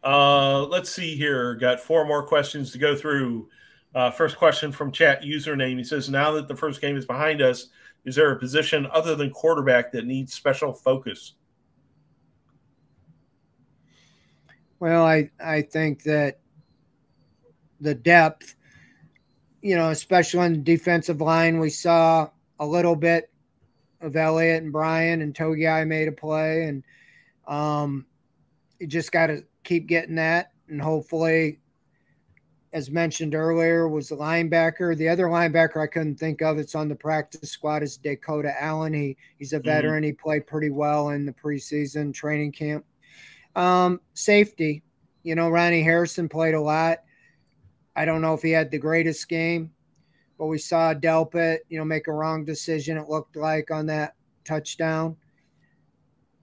[0.02, 1.54] Uh, let's see here.
[1.54, 3.48] Got four more questions to go through.
[3.94, 5.76] Uh, first question from chat username.
[5.76, 7.68] He says, "Now that the first game is behind us,
[8.04, 11.34] is there a position other than quarterback that needs special focus?"
[14.80, 16.40] Well, I I think that
[17.80, 18.56] the depth,
[19.60, 23.30] you know, especially on the defensive line, we saw a little bit
[24.00, 26.82] of Elliott and Bryan and Togiai made a play, and
[27.46, 28.06] um,
[28.80, 31.60] you just got to keep getting that, and hopefully
[32.72, 34.96] as mentioned earlier, was the linebacker.
[34.96, 38.94] The other linebacker I couldn't think of, it's on the practice squad, is Dakota Allen.
[38.94, 39.68] He he's a mm-hmm.
[39.68, 40.02] veteran.
[40.02, 40.06] Mm-hmm.
[40.06, 42.84] He played pretty well in the preseason training camp.
[43.54, 44.82] Um, safety,
[45.22, 47.00] you know, Ronnie Harrison played a lot.
[47.94, 49.70] I don't know if he had the greatest game,
[50.38, 52.96] but we saw Delpit, you know, make a wrong decision.
[52.96, 54.14] It looked like on that
[54.46, 55.16] touchdown.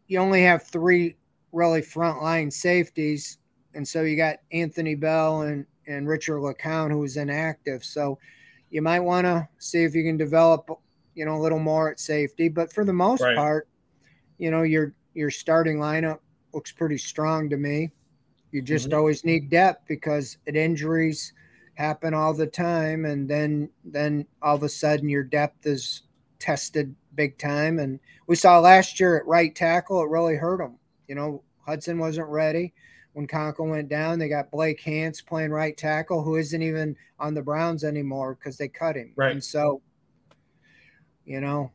[0.07, 1.17] You only have three
[1.51, 3.39] really frontline safeties,
[3.73, 7.83] and so you got Anthony Bell and and Richard LeCounte, who was inactive.
[7.83, 8.19] So
[8.69, 10.69] you might want to see if you can develop,
[11.15, 12.47] you know, a little more at safety.
[12.47, 13.35] But for the most right.
[13.35, 13.67] part,
[14.37, 16.19] you know, your your starting lineup
[16.53, 17.91] looks pretty strong to me.
[18.51, 18.97] You just mm-hmm.
[18.97, 21.33] always need depth because it injuries
[21.73, 26.03] happen all the time, and then then all of a sudden your depth is
[26.37, 27.79] tested big time.
[27.79, 30.77] And we saw last year at right tackle, it really hurt them.
[31.07, 32.73] You know, Hudson wasn't ready
[33.19, 34.17] when Conklin went down.
[34.17, 38.55] They got Blake Hance playing right tackle, who isn't even on the Browns anymore because
[38.55, 39.11] they cut him.
[39.17, 39.33] Right.
[39.33, 39.81] And so,
[41.25, 41.69] you know,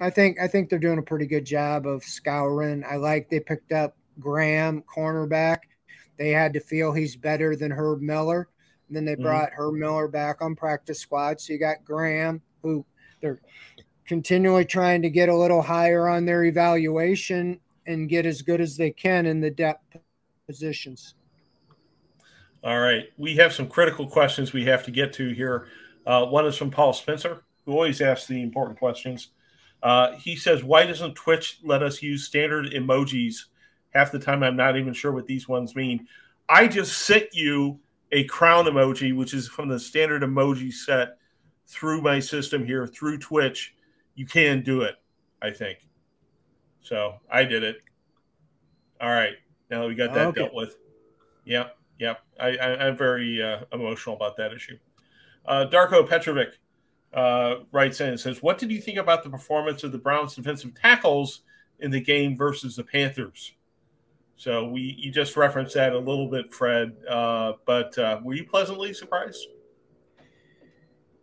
[0.00, 2.82] I think I think they're doing a pretty good job of scouring.
[2.84, 5.58] I like they picked up Graham, cornerback.
[6.18, 8.48] They had to feel he's better than Herb Miller.
[8.88, 9.22] And then they mm-hmm.
[9.22, 11.40] brought Herb Miller back on practice squad.
[11.40, 12.84] So you got Graham, who
[13.20, 13.40] they're
[14.04, 18.76] continually trying to get a little higher on their evaluation and get as good as
[18.76, 19.96] they can in the depth
[20.52, 21.14] positions.
[22.62, 23.06] All right.
[23.16, 25.68] We have some critical questions we have to get to here.
[26.06, 29.28] Uh, one is from Paul Spencer, who always asks the important questions.
[29.82, 33.46] Uh, he says, Why doesn't Twitch let us use standard emojis?
[33.94, 36.06] Half the time, I'm not even sure what these ones mean.
[36.48, 37.80] I just sent you
[38.10, 41.16] a crown emoji, which is from the standard emoji set
[41.66, 43.74] through my system here, through Twitch.
[44.14, 44.96] You can do it,
[45.40, 45.78] I think.
[46.82, 47.76] So I did it.
[49.00, 49.34] All right.
[49.72, 50.42] Now we got that okay.
[50.42, 50.76] dealt with.
[51.46, 52.20] Yep, yep.
[52.38, 54.76] I, I, am very uh, emotional about that issue.
[55.46, 56.58] Uh, Darko Petrovic
[57.14, 60.34] uh, writes in and says, What did you think about the performance of the Browns
[60.34, 61.40] defensive tackles
[61.78, 63.52] in the game versus the Panthers?
[64.36, 66.92] So we you just referenced that a little bit, Fred.
[67.08, 69.46] Uh, but uh, were you pleasantly surprised?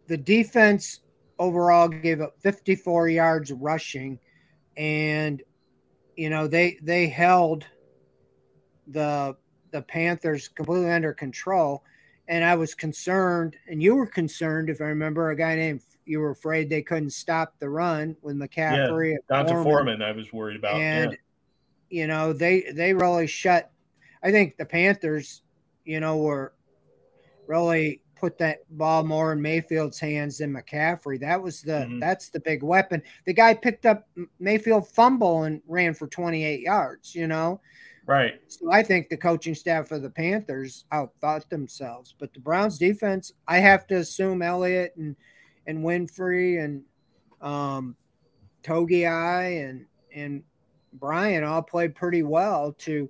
[0.08, 1.02] The defense
[1.38, 4.18] overall gave up 54 yards rushing,
[4.76, 5.44] and
[6.16, 7.68] you know they they held–
[8.92, 9.36] the
[9.72, 11.84] the Panthers completely under control.
[12.28, 16.20] And I was concerned, and you were concerned, if I remember, a guy named you
[16.20, 19.14] were afraid they couldn't stop the run with McCaffrey.
[19.14, 20.76] Yeah, down to Foreman, I was worried about.
[20.76, 22.02] And yeah.
[22.02, 23.72] you know, they they really shut.
[24.24, 25.44] I think the Panthers,
[25.86, 26.54] you know, were
[27.48, 31.20] really put that ball more in Mayfield's hands than McCaffrey.
[31.20, 32.00] That was the mm-hmm.
[32.00, 33.02] that's the big weapon.
[33.26, 34.08] The guy picked up
[34.40, 37.62] Mayfield fumble and ran for 28 yards, you know.
[38.10, 38.42] Right.
[38.48, 42.16] So I think the coaching staff of the Panthers outthought themselves.
[42.18, 45.16] But the Browns defense, I have to assume Elliott and
[45.68, 46.82] and Winfrey and
[47.40, 47.96] um
[48.64, 50.42] Togiai and and
[50.94, 53.08] Bryan all played pretty well to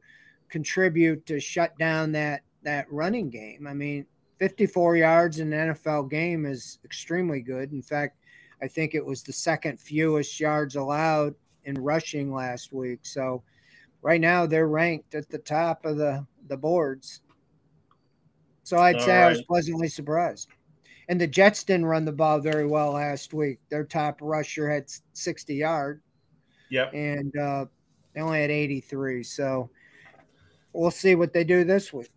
[0.50, 3.68] contribute to shut down that that running game.
[3.68, 4.06] I mean,
[4.38, 7.72] 54 yards in an NFL game is extremely good.
[7.72, 8.18] In fact,
[8.62, 13.00] I think it was the second fewest yards allowed in rushing last week.
[13.04, 13.44] So
[14.02, 17.22] right now they're ranked at the top of the the boards.
[18.64, 19.26] So I'd All say right.
[19.26, 20.50] I was pleasantly surprised.
[21.08, 23.58] And the Jets didn't run the ball very well last week.
[23.70, 26.02] Their top rusher had 60 yards.
[26.70, 26.94] Yep.
[26.94, 27.66] And uh,
[28.14, 29.24] they only had 83.
[29.24, 29.72] So
[30.72, 32.12] we'll see what they do this week.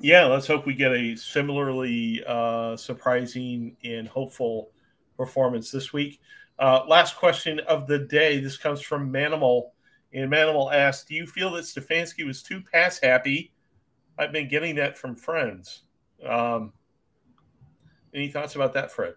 [0.00, 4.70] Yeah, let's hope we get a similarly uh, surprising and hopeful
[5.16, 6.20] performance this week.
[6.58, 8.40] Uh, last question of the day.
[8.40, 9.70] This comes from Manimal.
[10.14, 13.52] And Manimal asked, Do you feel that Stefanski was too pass happy?
[14.16, 15.82] I've been getting that from friends.
[16.24, 16.72] Um,
[18.14, 19.14] any thoughts about that, Fred?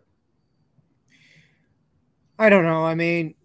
[2.39, 2.83] I don't know.
[2.83, 3.35] I mean,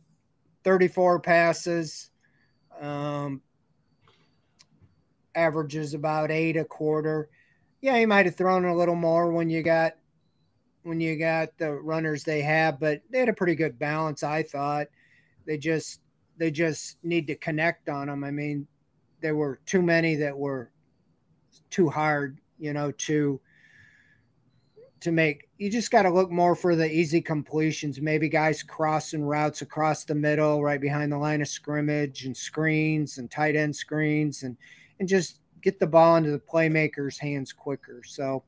[0.65, 2.11] 34 passes,
[2.81, 3.43] um,
[5.35, 7.29] averages about eight a quarter.
[7.83, 9.95] Yeah, he might have thrown a little more when you got
[10.85, 14.43] when you got the runners they have, but they had a pretty good balance, I
[14.43, 14.89] thought.
[15.47, 16.02] They just
[16.37, 18.25] they just need to connect on them.
[18.25, 18.67] I mean,
[19.21, 20.71] there were too many that were
[21.71, 23.41] too hard, you know, to
[25.01, 29.25] to make you just got to look more for the easy completions maybe guys crossing
[29.25, 33.75] routes across the middle right behind the line of scrimmage and screens and tight end
[33.75, 34.57] screens and
[35.01, 38.45] and just get the ball into the playmakers hands quicker so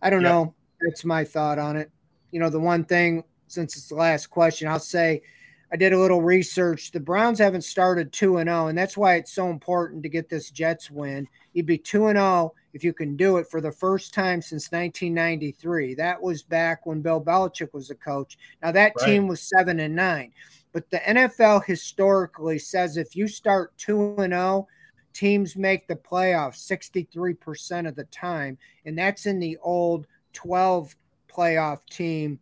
[0.00, 0.28] i don't yeah.
[0.30, 1.90] know that's my thought on it.
[2.30, 5.22] You know, the one thing since it's the last question, I'll say
[5.72, 6.90] I did a little research.
[6.90, 10.28] The Browns haven't started 2 and 0, and that's why it's so important to get
[10.28, 11.28] this Jets win.
[11.52, 14.72] You'd be 2 and 0 if you can do it for the first time since
[14.72, 15.94] 1993.
[15.94, 18.36] That was back when Bill Belichick was a coach.
[18.62, 19.06] Now that right.
[19.06, 20.32] team was 7 and 9.
[20.72, 24.66] But the NFL historically says if you start 2 and 0,
[25.12, 30.94] teams make the playoffs 63% of the time, and that's in the old 12
[31.28, 32.38] playoff team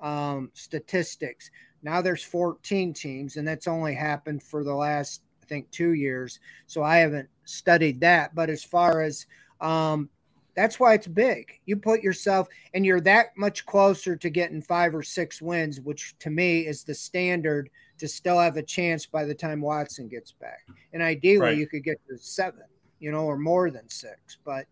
[0.00, 1.50] um, statistics.
[1.82, 6.40] Now there's 14 teams, and that's only happened for the last, I think, two years.
[6.66, 8.34] So I haven't studied that.
[8.34, 9.26] But as far as
[9.60, 10.08] um,
[10.54, 11.60] that's why it's big.
[11.64, 16.16] You put yourself, and you're that much closer to getting five or six wins, which
[16.20, 20.32] to me is the standard to still have a chance by the time Watson gets
[20.32, 20.66] back.
[20.92, 21.56] And ideally, right.
[21.56, 22.64] you could get to seven,
[23.00, 24.38] you know, or more than six.
[24.44, 24.66] But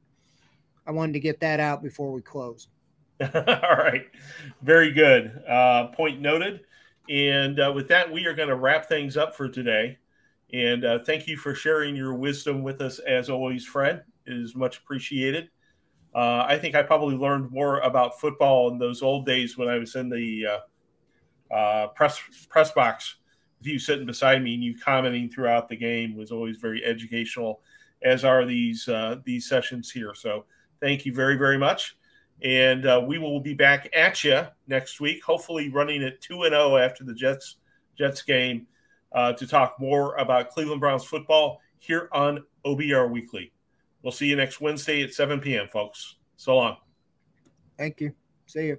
[0.86, 2.68] I wanted to get that out before we close.
[3.20, 4.06] All right.
[4.62, 5.42] Very good.
[5.48, 6.60] Uh, point noted.
[7.10, 9.98] And uh, with that, we are going to wrap things up for today.
[10.52, 14.04] And uh, thank you for sharing your wisdom with us as always, Fred.
[14.26, 15.50] It is much appreciated.
[16.14, 19.78] Uh, I think I probably learned more about football in those old days when I
[19.78, 23.16] was in the uh, uh, press press box
[23.58, 27.60] with you sitting beside me and you commenting throughout the game was always very educational,
[28.02, 28.88] as are these
[29.24, 30.14] these sessions here.
[30.14, 30.46] So
[30.80, 31.96] Thank you very, very much.
[32.42, 36.52] And uh, we will be back at you next week, hopefully running at 2 and
[36.52, 37.56] 0 after the Jets
[37.98, 38.66] Jets game
[39.12, 43.52] uh, to talk more about Cleveland Browns football here on OBR Weekly.
[44.02, 46.16] We'll see you next Wednesday at 7 p.m., folks.
[46.36, 46.76] So long.
[47.76, 48.14] Thank you.
[48.46, 48.78] See you.